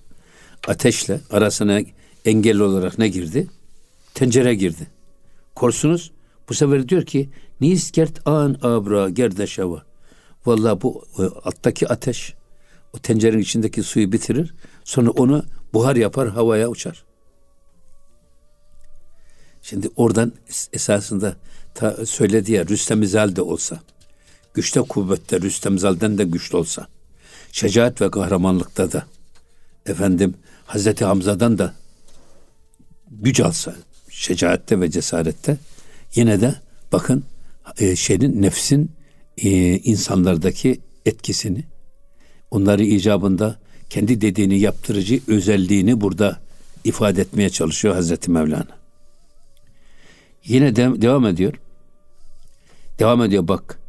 Ateşle 0.67 1.19
arasına 1.31 1.81
engel 2.25 2.59
olarak 2.59 2.97
ne 2.99 3.07
girdi? 3.07 3.47
Tencere 4.13 4.55
girdi. 4.55 4.87
Korsunuz 5.55 6.11
bu 6.49 6.53
sefer 6.53 6.89
diyor 6.89 7.05
ki 7.05 7.29
Niskert 7.61 8.27
an 8.27 8.57
abra 8.61 9.09
gerdeşava. 9.09 9.86
Vallahi 10.47 10.81
bu 10.81 11.05
e, 11.19 11.23
alttaki 11.23 11.87
ateş 11.87 12.33
o 12.93 12.97
tencerenin 12.97 13.41
içindeki 13.41 13.83
suyu 13.83 14.11
bitirir. 14.11 14.55
Sonra 14.83 15.09
onu 15.09 15.45
buhar 15.73 15.95
yapar 15.95 16.29
havaya 16.29 16.69
uçar. 16.69 17.05
Şimdi 19.61 19.89
oradan 19.95 20.33
esasında 20.73 21.35
ta 21.73 22.05
söyledi 22.05 22.51
ya 22.51 22.65
Rüstem 22.65 23.03
İzal 23.03 23.35
de 23.35 23.41
olsa, 23.41 23.79
güçte 24.53 24.81
kuvvette 24.81 25.41
Rüstem 25.41 25.75
İzal'den 25.75 26.17
de 26.17 26.23
güçlü 26.23 26.57
olsa, 26.57 26.87
şecaat 27.51 28.01
ve 28.01 28.11
kahramanlıkta 28.11 28.91
da 28.91 29.05
efendim 29.85 30.35
Hazreti 30.65 31.05
Hamza'dan 31.05 31.57
da 31.57 31.73
güç 33.11 33.39
alsa, 33.39 33.75
şecaatte 34.09 34.81
ve 34.81 34.91
cesarette 34.91 35.57
yine 36.15 36.41
de 36.41 36.55
bakın 36.91 37.23
e, 37.79 37.95
şeyin 37.95 38.41
nefsin 38.41 38.96
e, 39.37 39.77
insanlardaki 39.77 40.79
etkisini 41.05 41.63
onları 42.51 42.83
icabında 42.83 43.59
kendi 43.89 44.21
dediğini 44.21 44.59
yaptırıcı 44.59 45.19
özelliğini 45.27 46.01
burada 46.01 46.39
ifade 46.83 47.21
etmeye 47.21 47.49
çalışıyor 47.49 47.95
Hazreti 47.95 48.31
Mevlana. 48.31 48.77
Yine 50.45 50.75
de, 50.75 51.01
devam 51.01 51.25
ediyor. 51.25 51.53
Devam 52.99 53.23
ediyor 53.23 53.47
bak. 53.47 53.79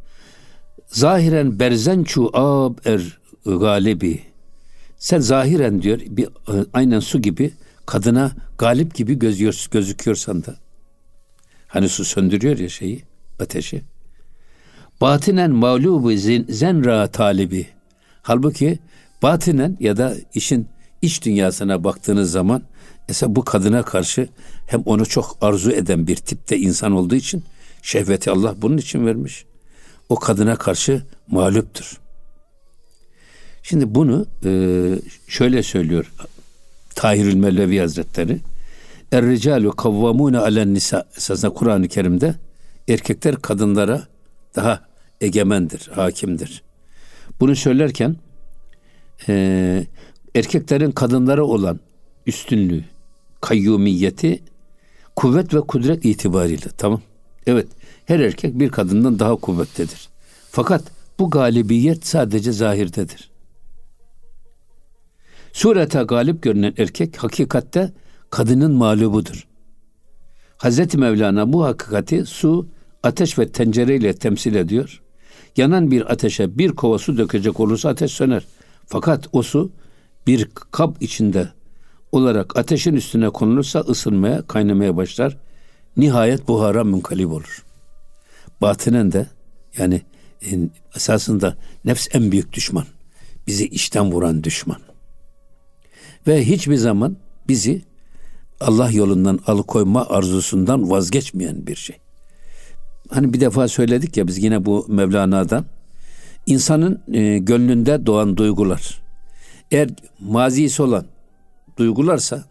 Zahiren 0.87 1.59
berzençu 1.59 2.29
ab 2.33 2.89
er 2.89 3.19
galibi. 3.45 4.21
Sen 4.97 5.19
zahiren 5.19 5.81
diyor 5.81 5.99
bir 6.05 6.29
aynen 6.73 6.99
su 6.99 7.21
gibi 7.21 7.51
kadına 7.85 8.31
galip 8.57 8.95
gibi 8.95 9.19
gözüyor, 9.19 9.67
gözüküyorsan 9.71 10.45
da. 10.45 10.55
Hani 11.67 11.89
su 11.89 12.05
söndürüyor 12.05 12.57
ya 12.57 12.69
şeyi, 12.69 13.03
ateşi. 13.39 13.81
Batinen 15.01 15.51
mağlubu 15.51 16.11
zenra 16.53 17.07
talibi. 17.07 17.67
Halbuki 18.21 18.79
batinen 19.21 19.77
ya 19.79 19.97
da 19.97 20.15
işin 20.33 20.67
iç 21.01 21.25
dünyasına 21.25 21.83
baktığınız 21.83 22.31
zaman 22.31 22.63
mesela 23.07 23.35
bu 23.35 23.45
kadına 23.45 23.83
karşı 23.83 24.27
hem 24.67 24.81
onu 24.81 25.05
çok 25.05 25.37
arzu 25.41 25.71
eden 25.71 26.07
bir 26.07 26.15
tipte 26.15 26.57
insan 26.57 26.91
olduğu 26.91 27.15
için 27.15 27.43
şehveti 27.81 28.31
Allah 28.31 28.55
bunun 28.61 28.77
için 28.77 29.05
vermiş. 29.05 29.45
O 30.09 30.15
kadına 30.15 30.55
karşı 30.55 31.03
mağluptur. 31.27 31.99
Şimdi 33.63 33.95
bunu 33.95 34.25
e, 34.45 34.51
şöyle 35.27 35.63
söylüyor 35.63 36.11
Tahirül 36.95 37.35
Mevlevi 37.35 37.79
Hazretleri. 37.79 38.39
Er 39.11 39.25
ricalu 39.25 39.71
kavvamune 39.71 40.37
alen 40.37 40.73
nisa 40.73 41.05
esasında 41.17 41.53
Kur'an-ı 41.53 41.87
Kerim'de 41.87 42.35
erkekler 42.87 43.35
kadınlara 43.35 44.07
daha 44.55 44.88
egemendir, 45.21 45.89
hakimdir. 45.93 46.63
Bunu 47.39 47.55
söylerken 47.55 48.15
e, 49.27 49.85
erkeklerin 50.35 50.91
kadınlara 50.91 51.43
olan 51.43 51.79
üstünlüğü, 52.25 52.85
kayyumiyeti 53.41 54.43
kuvvet 55.15 55.53
ve 55.53 55.61
kudret 55.61 56.05
itibariyle 56.05 56.67
tamam. 56.77 57.01
Evet 57.47 57.67
her 58.05 58.19
erkek 58.19 58.59
bir 58.59 58.69
kadından 58.69 59.19
daha 59.19 59.35
kuvvetlidir. 59.35 60.09
Fakat 60.51 60.83
bu 61.19 61.29
galibiyet 61.29 62.07
sadece 62.07 62.51
zahirdedir. 62.51 63.29
Surete 65.53 66.03
galip 66.03 66.43
görünen 66.43 66.73
erkek 66.77 67.17
hakikatte 67.17 67.93
kadının 68.29 68.71
mağlubudur. 68.71 69.47
Hazreti 70.57 70.97
Mevlana 70.97 71.53
bu 71.53 71.63
hakikati 71.63 72.25
su, 72.25 72.67
ateş 73.03 73.39
ve 73.39 73.51
tencereyle 73.51 74.13
temsil 74.13 74.55
ediyor. 74.55 75.01
Yanan 75.57 75.91
bir 75.91 76.11
ateşe 76.11 76.57
bir 76.57 76.71
kova 76.71 76.97
su 76.97 77.17
dökecek 77.17 77.59
olursa 77.59 77.89
ateş 77.89 78.11
söner. 78.11 78.43
Fakat 78.85 79.27
o 79.31 79.43
su 79.43 79.71
bir 80.27 80.49
kap 80.71 81.01
içinde 81.01 81.49
olarak 82.11 82.57
ateşin 82.57 82.93
üstüne 82.93 83.29
konulursa 83.29 83.79
ısınmaya, 83.79 84.41
kaynamaya 84.41 84.97
başlar. 84.97 85.37
Nihayet 85.97 86.47
buhara 86.47 86.83
münkalip 86.83 87.29
olur. 87.29 87.65
Batinen 88.61 89.11
de 89.11 89.27
yani 89.77 90.01
esasında 90.95 91.57
nefs 91.85 92.07
en 92.13 92.31
büyük 92.31 92.53
düşman. 92.53 92.85
Bizi 93.47 93.65
içten 93.65 94.11
vuran 94.11 94.43
düşman. 94.43 94.79
Ve 96.27 96.45
hiçbir 96.45 96.75
zaman 96.75 97.17
bizi 97.47 97.81
Allah 98.61 98.91
yolundan 98.91 99.39
alıkoyma 99.47 100.05
arzusundan 100.09 100.89
vazgeçmeyen 100.89 101.67
bir 101.67 101.75
şey. 101.75 101.97
Hani 103.09 103.33
bir 103.33 103.39
defa 103.41 103.67
söyledik 103.67 104.17
ya 104.17 104.27
biz 104.27 104.43
yine 104.43 104.65
bu 104.65 104.85
Mevlana'dan 104.89 105.65
insanın 106.45 107.01
e, 107.13 107.37
gönlünde 107.37 108.05
doğan 108.05 108.37
duygular 108.37 109.01
eğer 109.71 109.89
mazisi 110.19 110.81
olan 110.81 111.05
duygularsa 111.77 112.43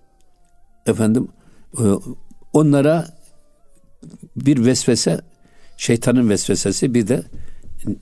efendim 0.87 1.29
e, 1.79 1.85
onlara 2.53 3.09
bir 4.37 4.65
vesvese 4.65 5.21
şeytanın 5.77 6.29
vesvesesi 6.29 6.95
bir 6.95 7.09
de 7.09 7.23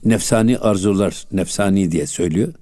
nefsani 0.05 0.57
arzular 0.57 1.23
nefsani 1.31 1.91
diye 1.91 2.07
söylüyor. 2.07 2.53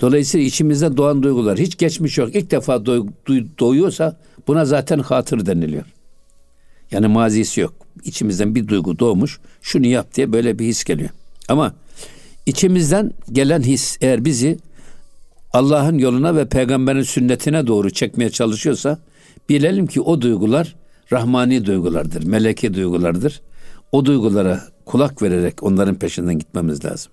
Dolayısıyla 0.00 0.46
içimizde 0.46 0.96
doğan 0.96 1.22
duygular 1.22 1.58
hiç 1.58 1.78
geçmiş 1.78 2.18
yok. 2.18 2.34
İlk 2.34 2.50
defa 2.50 2.74
do- 2.74 3.08
do- 3.26 3.46
doğuyorsa 3.58 4.20
buna 4.46 4.64
zaten 4.64 4.98
hatır 4.98 5.46
deniliyor. 5.46 5.84
Yani 6.94 7.06
mazisi 7.06 7.60
yok. 7.60 7.74
İçimizden 8.04 8.54
bir 8.54 8.68
duygu 8.68 8.98
doğmuş. 8.98 9.40
Şunu 9.62 9.86
yap 9.86 10.14
diye 10.14 10.32
böyle 10.32 10.58
bir 10.58 10.66
his 10.66 10.84
geliyor. 10.84 11.10
Ama 11.48 11.74
içimizden 12.46 13.12
gelen 13.32 13.62
his 13.62 13.98
eğer 14.00 14.24
bizi 14.24 14.58
Allah'ın 15.52 15.98
yoluna 15.98 16.36
ve 16.36 16.48
peygamberin 16.48 17.02
sünnetine 17.02 17.66
doğru 17.66 17.90
çekmeye 17.90 18.30
çalışıyorsa 18.30 18.98
bilelim 19.48 19.86
ki 19.86 20.00
o 20.00 20.20
duygular 20.20 20.76
rahmani 21.12 21.66
duygulardır, 21.66 22.24
meleki 22.24 22.74
duygulardır. 22.74 23.40
O 23.92 24.04
duygulara 24.04 24.60
kulak 24.84 25.22
vererek 25.22 25.62
onların 25.62 25.94
peşinden 25.94 26.38
gitmemiz 26.38 26.84
lazım. 26.84 27.12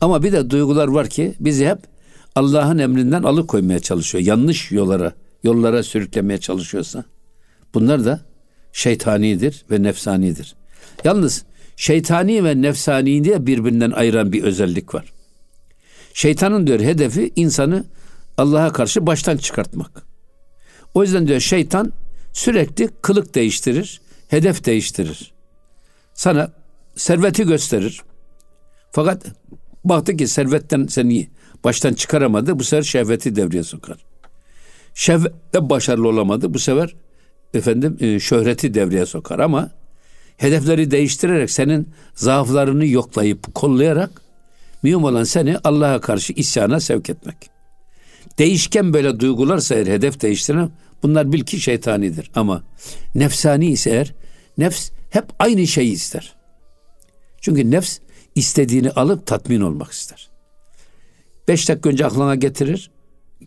Ama 0.00 0.22
bir 0.22 0.32
de 0.32 0.50
duygular 0.50 0.88
var 0.88 1.08
ki 1.08 1.34
bizi 1.40 1.66
hep 1.66 1.78
Allah'ın 2.34 2.78
emrinden 2.78 3.22
alıkoymaya 3.22 3.80
çalışıyor. 3.80 4.24
Yanlış 4.24 4.72
yollara, 4.72 5.12
yollara 5.44 5.82
sürüklemeye 5.82 6.38
çalışıyorsa 6.38 7.04
bunlar 7.74 8.04
da 8.04 8.33
şeytanidir 8.74 9.64
ve 9.70 9.82
nefsanidir. 9.82 10.54
Yalnız 11.04 11.44
şeytani 11.76 12.44
ve 12.44 12.62
nefsani 12.62 13.24
diye 13.24 13.46
birbirinden 13.46 13.90
ayıran 13.90 14.32
bir 14.32 14.42
özellik 14.42 14.94
var. 14.94 15.12
Şeytanın 16.14 16.66
diyor 16.66 16.80
hedefi 16.80 17.32
insanı 17.36 17.84
Allah'a 18.38 18.72
karşı 18.72 19.06
baştan 19.06 19.36
çıkartmak. 19.36 20.02
O 20.94 21.02
yüzden 21.02 21.28
diyor 21.28 21.40
şeytan 21.40 21.92
sürekli 22.32 22.88
kılık 23.02 23.34
değiştirir, 23.34 24.00
hedef 24.28 24.64
değiştirir. 24.64 25.32
Sana 26.14 26.52
serveti 26.96 27.44
gösterir. 27.44 28.02
Fakat 28.92 29.26
baktı 29.84 30.16
ki 30.16 30.28
servetten 30.28 30.86
seni 30.86 31.30
baştan 31.64 31.94
çıkaramadı. 31.94 32.58
Bu 32.58 32.64
sefer 32.64 32.82
şehveti 32.82 33.36
devreye 33.36 33.62
sokar. 33.62 33.96
Şehvette 34.94 35.70
başarılı 35.70 36.08
olamadı. 36.08 36.54
Bu 36.54 36.58
sefer 36.58 36.94
efendim 37.54 37.96
e, 38.00 38.20
şöhreti 38.20 38.74
devreye 38.74 39.06
sokar 39.06 39.38
ama 39.38 39.70
hedefleri 40.36 40.90
değiştirerek 40.90 41.50
senin 41.50 41.88
zaaflarını 42.14 42.86
yoklayıp 42.86 43.54
kollayarak 43.54 44.10
mühim 44.82 45.04
olan 45.04 45.24
seni 45.24 45.58
Allah'a 45.64 46.00
karşı 46.00 46.32
isyana 46.32 46.80
sevk 46.80 47.10
etmek. 47.10 47.36
Değişken 48.38 48.94
böyle 48.94 49.20
duygularsa 49.20 49.74
eğer 49.74 49.86
hedef 49.86 50.20
değiştiren 50.20 50.70
bunlar 51.02 51.32
bil 51.32 51.40
ki 51.40 51.60
şeytanidir. 51.60 52.30
Ama 52.34 52.62
nefsani 53.14 53.66
ise 53.66 53.90
eğer 53.90 54.14
nefs 54.58 54.90
hep 55.10 55.24
aynı 55.38 55.66
şeyi 55.66 55.92
ister. 55.92 56.34
Çünkü 57.40 57.70
nefs 57.70 57.98
istediğini 58.34 58.90
alıp 58.90 59.26
tatmin 59.26 59.60
olmak 59.60 59.92
ister. 59.92 60.28
Beş 61.48 61.68
dakika 61.68 61.88
önce 61.88 62.06
aklına 62.06 62.34
getirir, 62.34 62.90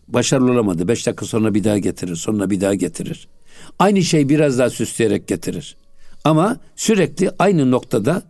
başarılı 0.08 0.52
olamadı. 0.52 0.88
Beş 0.88 1.06
dakika 1.06 1.26
sonra 1.26 1.54
bir 1.54 1.64
daha 1.64 1.78
getirir, 1.78 2.16
sonra 2.16 2.50
bir 2.50 2.60
daha 2.60 2.74
getirir. 2.74 3.28
Aynı 3.78 4.02
şey 4.02 4.28
biraz 4.28 4.58
daha 4.58 4.70
süsleyerek 4.70 5.28
getirir. 5.28 5.76
Ama 6.24 6.56
sürekli 6.76 7.30
aynı 7.38 7.70
noktada 7.70 8.22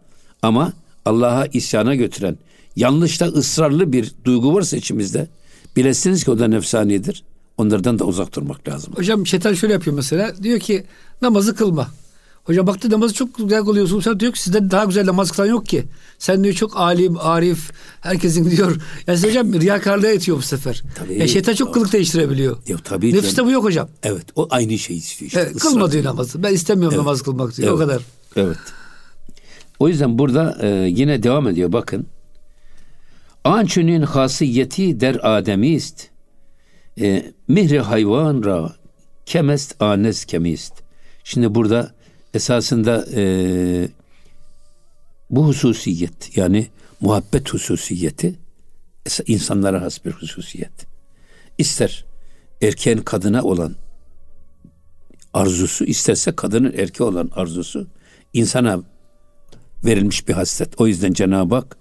ama 0.42 0.72
Allah'a 1.04 1.46
isyana 1.46 1.94
götüren, 1.94 2.38
yanlışta 2.76 3.26
ısrarlı 3.26 3.92
bir 3.92 4.12
duygu 4.24 4.54
varsa 4.54 4.76
içimizde 4.76 5.28
bilesiniz 5.76 6.24
ki 6.24 6.30
o 6.30 6.38
da 6.38 6.48
nefsanidir. 6.48 7.24
Onlardan 7.56 7.98
da 7.98 8.04
uzak 8.04 8.34
durmak 8.34 8.68
lazım. 8.68 8.92
Hocam 8.96 9.26
şeytan 9.26 9.54
şöyle 9.54 9.72
yapıyor 9.72 9.96
mesela. 9.96 10.42
Diyor 10.42 10.60
ki 10.60 10.84
namazı 11.22 11.56
kılma. 11.56 11.88
Hocam 12.48 12.66
baktı 12.66 12.90
namazı 12.90 13.14
çok 13.14 13.34
güzel 13.34 13.64
kılıyorsun. 13.64 14.00
Sen 14.00 14.20
diyor 14.20 14.32
ki 14.32 14.42
sizden 14.42 14.70
daha 14.70 14.84
güzel 14.84 15.06
namaz 15.06 15.30
kılan 15.30 15.46
yok 15.46 15.66
ki. 15.66 15.84
Sen 16.18 16.44
diyor 16.44 16.54
çok 16.54 16.76
alim, 16.76 17.16
arif, 17.18 17.70
herkesin 18.00 18.50
diyor. 18.50 18.76
Yani 19.06 19.22
hocam 19.22 19.60
riyakarlığa 19.60 20.10
etiyor 20.10 20.38
bu 20.38 20.42
sefer. 20.42 20.82
Tabii. 20.94 21.18
Ya 21.18 21.28
şeytan 21.28 21.54
çok 21.54 21.74
kılık 21.74 21.92
değiştirebiliyor. 21.92 22.56
Ya, 22.66 22.76
tabii 22.84 23.14
Nefiste 23.14 23.44
bu 23.44 23.50
yok 23.50 23.64
hocam. 23.64 23.88
Evet 24.02 24.26
o 24.36 24.46
aynı 24.50 24.78
şeyi 24.78 24.98
istiyor 24.98 25.26
işte. 25.26 25.40
Evet, 25.40 25.58
kılma 25.58 25.92
diyor 25.92 26.04
namazı. 26.04 26.42
Ben 26.42 26.54
istemiyorum 26.54 26.94
evet. 26.94 27.06
namaz 27.06 27.22
kılmak 27.22 27.56
diyor. 27.56 27.68
Evet. 27.68 27.76
O 27.76 27.78
kadar. 27.78 28.02
Evet. 28.36 28.58
O 29.78 29.88
yüzden 29.88 30.18
burada 30.18 30.58
e, 30.62 30.68
yine 30.88 31.22
devam 31.22 31.48
ediyor 31.48 31.72
bakın. 31.72 32.06
Ançünün 33.44 34.02
hasiyeti 34.02 35.00
der 35.00 35.36
Ademi 35.36 35.68
ist. 35.68 36.06
E, 37.00 37.32
mihri 37.48 37.80
hayvan 37.80 38.44
ra 38.44 38.76
kemest 39.26 39.82
anes 39.82 40.24
kemist. 40.24 40.72
Şimdi 41.24 41.54
burada 41.54 41.97
esasında 42.34 43.06
e, 43.14 43.88
bu 45.30 45.46
hususiyet 45.46 46.36
yani 46.36 46.66
muhabbet 47.00 47.54
hususiyeti 47.54 48.34
insanlara 49.26 49.82
has 49.82 50.04
bir 50.04 50.10
hususiyet. 50.10 50.86
İster 51.58 52.04
erkeğin 52.62 52.98
kadına 52.98 53.42
olan 53.42 53.76
arzusu 55.34 55.84
isterse 55.84 56.36
kadının 56.36 56.72
erkeğe 56.72 57.04
olan 57.04 57.30
arzusu 57.34 57.86
insana 58.32 58.82
verilmiş 59.84 60.28
bir 60.28 60.32
haslet. 60.32 60.80
O 60.80 60.86
yüzden 60.86 61.12
Cenab-ı 61.12 61.54
Hak 61.54 61.76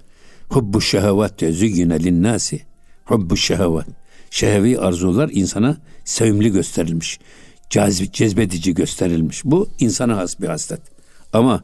hubbu 0.49 0.81
şehavat. 0.81 1.39
Züyyine 1.39 2.03
linnâsi 2.03 2.61
hubbu 3.05 3.37
şehavat. 3.37 3.87
Şehevi 4.29 4.79
arzular 4.79 5.29
insana 5.33 5.77
sevimli 6.05 6.51
gösterilmiş. 6.51 7.19
Cazib, 7.69 8.13
cezbedici 8.13 8.73
gösterilmiş. 8.73 9.45
Bu 9.45 9.69
insana 9.79 10.17
has 10.17 10.39
bir 10.41 10.47
haslet. 10.47 10.81
Ama 11.33 11.63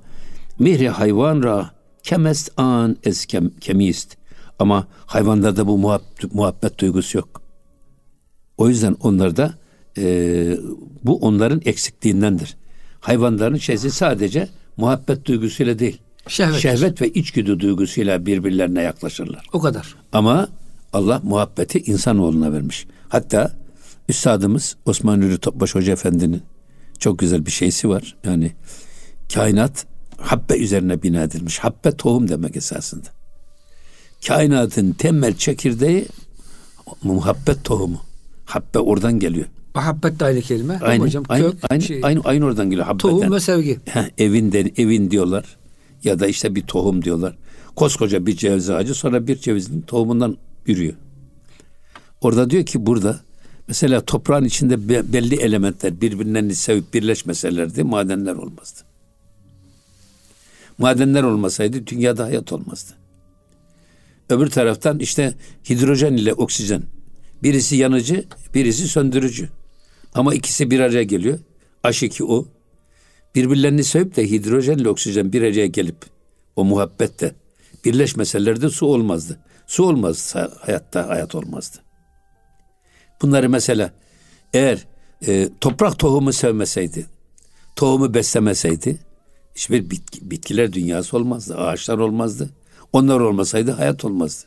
mihri 0.60 0.89
hayvan 0.89 1.43
ra 1.43 1.72
kemest 2.04 2.51
an 2.58 2.97
es 3.04 3.26
kem, 3.26 3.49
kemist. 3.49 4.18
Ama 4.60 4.88
hayvanlarda 5.06 5.68
bu 5.68 5.78
muhabbet, 5.78 6.34
muhabbet 6.34 6.80
duygusu 6.80 7.18
yok. 7.18 7.41
O 8.58 8.70
yüzden 8.70 8.95
onlarda 8.99 9.54
e, 9.97 10.58
bu 11.04 11.18
onların 11.18 11.62
eksikliğindendir. 11.66 12.58
Hayvanların 12.99 13.58
şeysi 13.58 13.91
sadece 13.91 14.49
muhabbet 14.78 15.26
duygusuyla 15.26 15.80
değil. 15.80 16.01
Şehvet. 16.28 16.60
Şehvet 16.60 17.01
ve 17.01 17.10
içgüdü 17.10 17.60
duygusuyla 17.60 18.26
birbirlerine 18.26 18.82
yaklaşırlar. 18.82 19.45
O 19.54 19.60
kadar. 19.60 19.95
Ama 20.12 20.47
Allah 20.93 21.22
muhabbeti 21.24 21.80
insanoğluna 21.80 22.54
vermiş. 22.54 22.88
Hatta 23.10 23.51
Üstadımız 24.10 24.76
Osman 24.86 25.22
Nuri 25.22 25.38
Topbaş 25.38 25.76
Hoca 25.76 25.93
Efendi'nin 25.93 26.43
çok 26.99 27.20
güzel 27.20 27.45
bir 27.45 27.51
şeysi 27.51 27.89
var. 27.89 28.16
Yani 28.24 28.51
kainat 29.34 29.86
habbe 30.18 30.58
üzerine 30.58 31.04
bina 31.04 31.24
edilmiş. 31.24 31.60
Habbe 31.60 31.97
tohum 31.97 32.30
demek 32.30 32.56
esasında. 32.56 33.08
Kainatın 34.28 34.91
temel 34.91 35.36
çekirdeği 35.36 36.08
muhabbet 37.04 37.64
tohumu. 37.64 38.01
Habbe 38.45 38.80
oradan 38.80 39.20
geliyor. 39.20 39.45
Muhabbet 39.76 40.20
de 40.20 40.26
aynı 40.26 40.41
kelime. 40.41 40.80
Aynı, 40.82 41.04
hocam? 41.04 41.24
Aynı, 41.30 41.51
Kök, 41.51 41.72
aynı, 41.72 41.82
şey, 41.82 41.99
aynı, 42.04 42.22
aynı 42.24 42.45
oradan 42.45 42.70
geliyor. 42.70 42.86
Habbeten. 42.86 43.10
Tohum 43.10 43.32
ve 43.32 43.39
sevgi. 43.39 43.80
Ha, 43.89 44.08
evinden, 44.18 44.72
evin 44.78 45.12
diyorlar. 45.12 45.58
Ya 46.04 46.20
da 46.20 46.28
işte 46.28 46.56
bir 46.56 46.62
tohum 46.62 47.04
diyorlar. 47.04 47.38
Koskoca 47.76 48.26
bir 48.26 48.38
ceviz 48.38 48.70
ağacı 48.70 48.95
sonra 48.95 49.28
bir 49.28 49.38
cevizin 49.38 49.82
tohumundan 49.82 50.38
yürüyor. 50.66 50.93
Orada 52.22 52.49
diyor 52.49 52.66
ki 52.66 52.86
burada 52.86 53.20
mesela 53.68 54.05
toprağın 54.05 54.45
içinde 54.45 54.89
belli 55.14 55.36
elementler 55.36 56.01
birbirlerini 56.01 56.55
sevip 56.55 56.93
birleşmeselerdi 56.93 57.84
madenler 57.84 58.34
olmazdı. 58.34 58.80
Madenler 60.78 61.24
olmasaydı 61.24 61.88
dünyada 61.88 62.24
hayat 62.26 62.53
olmazdı. 62.53 62.93
Öbür 64.30 64.47
taraftan 64.47 64.99
işte 64.99 65.34
hidrojen 65.70 66.14
ile 66.14 66.34
oksijen. 66.34 66.84
Birisi 67.43 67.76
yanıcı, 67.76 68.26
birisi 68.53 68.88
söndürücü. 68.88 69.49
Ama 70.14 70.34
ikisi 70.34 70.72
bir 70.72 70.80
araya 70.80 71.03
geliyor. 71.03 71.39
H2O. 71.84 72.45
Birbirlerini 73.36 73.84
sevip 73.84 74.16
de 74.16 74.30
hidrojen 74.32 74.78
ile 74.78 74.89
oksijen 74.89 75.34
bir 75.34 75.41
araya 75.41 75.68
gelip 75.68 75.97
o 76.55 76.66
muhabbette 76.66 77.36
birleşmeselerdi 77.86 78.70
su 78.70 78.86
olmazdı. 78.86 79.39
Su 79.68 79.84
olmazsa 79.84 80.51
hayatta 80.59 81.09
hayat 81.09 81.36
olmazdı. 81.36 81.78
Bunları 83.24 83.49
mesela 83.49 83.91
eğer 84.53 84.86
e, 85.28 85.49
toprak 85.61 85.99
tohumu 85.99 86.34
sevmeseydi, 86.34 87.05
tohumu 87.76 88.13
beslemeseydi 88.13 88.97
hiçbir 89.55 89.89
bitki, 89.89 90.32
bitkiler 90.32 90.74
dünyası 90.74 91.17
olmazdı, 91.17 91.57
ağaçlar 91.57 91.97
olmazdı. 91.97 92.49
Onlar 92.93 93.19
olmasaydı 93.19 93.71
hayat 93.71 94.05
olmazdı. 94.05 94.43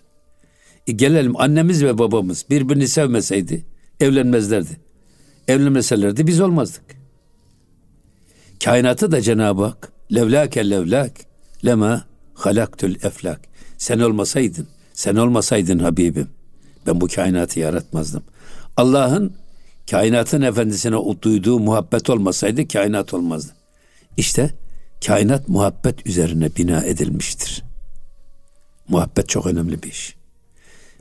E 0.86 0.92
gelelim 0.92 1.40
annemiz 1.40 1.84
ve 1.84 1.98
babamız 1.98 2.44
birbirini 2.50 2.88
sevmeseydi 2.88 3.64
evlenmezlerdi. 4.00 4.80
Evlenmeselerdi 5.48 6.26
biz 6.26 6.40
olmazdık. 6.40 6.84
Kainatı 8.64 9.12
da 9.12 9.20
Cenab-ı 9.20 9.64
Hak 9.64 9.92
levlake 10.14 10.70
levlak 10.70 11.12
lema 11.64 12.04
halaktül 12.34 12.94
eflak. 12.94 13.40
Sen 13.78 13.98
olmasaydın, 13.98 14.68
sen 14.92 15.16
olmasaydın 15.16 15.78
Habibim 15.78 16.28
ben 16.86 17.00
bu 17.00 17.08
kainatı 17.08 17.60
yaratmazdım. 17.60 18.22
Allah'ın 18.76 19.34
kainatın 19.90 20.42
efendisine 20.42 20.96
duyduğu 21.22 21.58
muhabbet 21.58 22.10
olmasaydı 22.10 22.68
kainat 22.68 23.14
olmazdı. 23.14 23.52
İşte 24.16 24.50
kainat 25.06 25.48
muhabbet 25.48 26.06
üzerine 26.06 26.56
bina 26.56 26.82
edilmiştir. 26.82 27.64
Muhabbet 28.88 29.28
çok 29.28 29.46
önemli 29.46 29.82
bir 29.82 29.88
iş. 29.88 30.16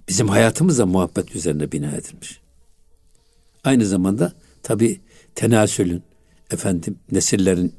Bizim 0.08 0.30
hayatımız 0.30 0.80
da 0.80 0.86
muhabbet 0.86 1.36
üzerine 1.36 1.72
bina 1.72 1.92
edilmiş. 1.92 2.40
Aynı 3.64 3.86
zamanda 3.86 4.34
tabi 4.64 5.02
tenasülün, 5.36 6.04
efendim 6.52 7.00
nesillerin 7.12 7.74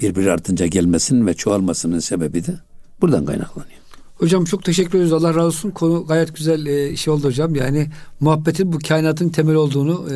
birbiri 0.00 0.32
ardınca 0.32 0.66
gelmesinin 0.66 1.26
ve 1.26 1.34
çoğalmasının 1.34 1.98
sebebi 1.98 2.46
de 2.46 2.58
buradan 3.00 3.24
kaynaklanıyor. 3.24 3.87
Hocam 4.18 4.44
çok 4.44 4.64
teşekkür 4.64 4.98
ederiz. 4.98 5.12
Allah 5.12 5.28
razı 5.28 5.40
olsun. 5.40 5.70
Konu 5.70 6.06
gayet 6.06 6.36
güzel 6.36 6.66
e, 6.66 6.96
şey 6.96 7.14
oldu 7.14 7.24
hocam. 7.24 7.54
Yani 7.54 7.90
muhabbetin 8.20 8.72
bu 8.72 8.78
kainatın 8.88 9.28
temeli 9.28 9.56
olduğunu 9.56 10.06
e, 10.10 10.14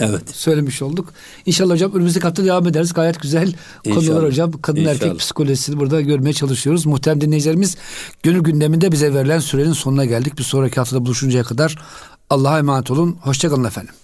evet. 0.00 0.30
söylemiş 0.36 0.82
olduk. 0.82 1.08
İnşallah 1.46 1.74
hocam 1.74 1.92
önümüzdeki 1.94 2.26
hafta 2.26 2.44
devam 2.44 2.66
ederiz. 2.66 2.92
Gayet 2.92 3.22
güzel 3.22 3.54
İnşallah. 3.84 4.06
konular 4.06 4.24
hocam. 4.24 4.52
Kadın 4.62 4.80
İnşallah. 4.80 4.94
erkek 4.94 5.18
psikolojisini 5.18 5.80
burada 5.80 6.00
görmeye 6.00 6.32
çalışıyoruz. 6.32 6.86
Muhterem 6.86 7.20
dinleyicilerimiz 7.20 7.76
gönül 8.22 8.40
gündeminde 8.40 8.92
bize 8.92 9.14
verilen 9.14 9.38
sürenin 9.38 9.72
sonuna 9.72 10.04
geldik. 10.04 10.38
Bir 10.38 10.42
sonraki 10.42 10.76
haftada 10.76 11.06
buluşuncaya 11.06 11.44
kadar 11.44 11.78
Allah'a 12.30 12.58
emanet 12.58 12.90
olun. 12.90 13.16
Hoşçakalın 13.20 13.64
efendim. 13.64 13.94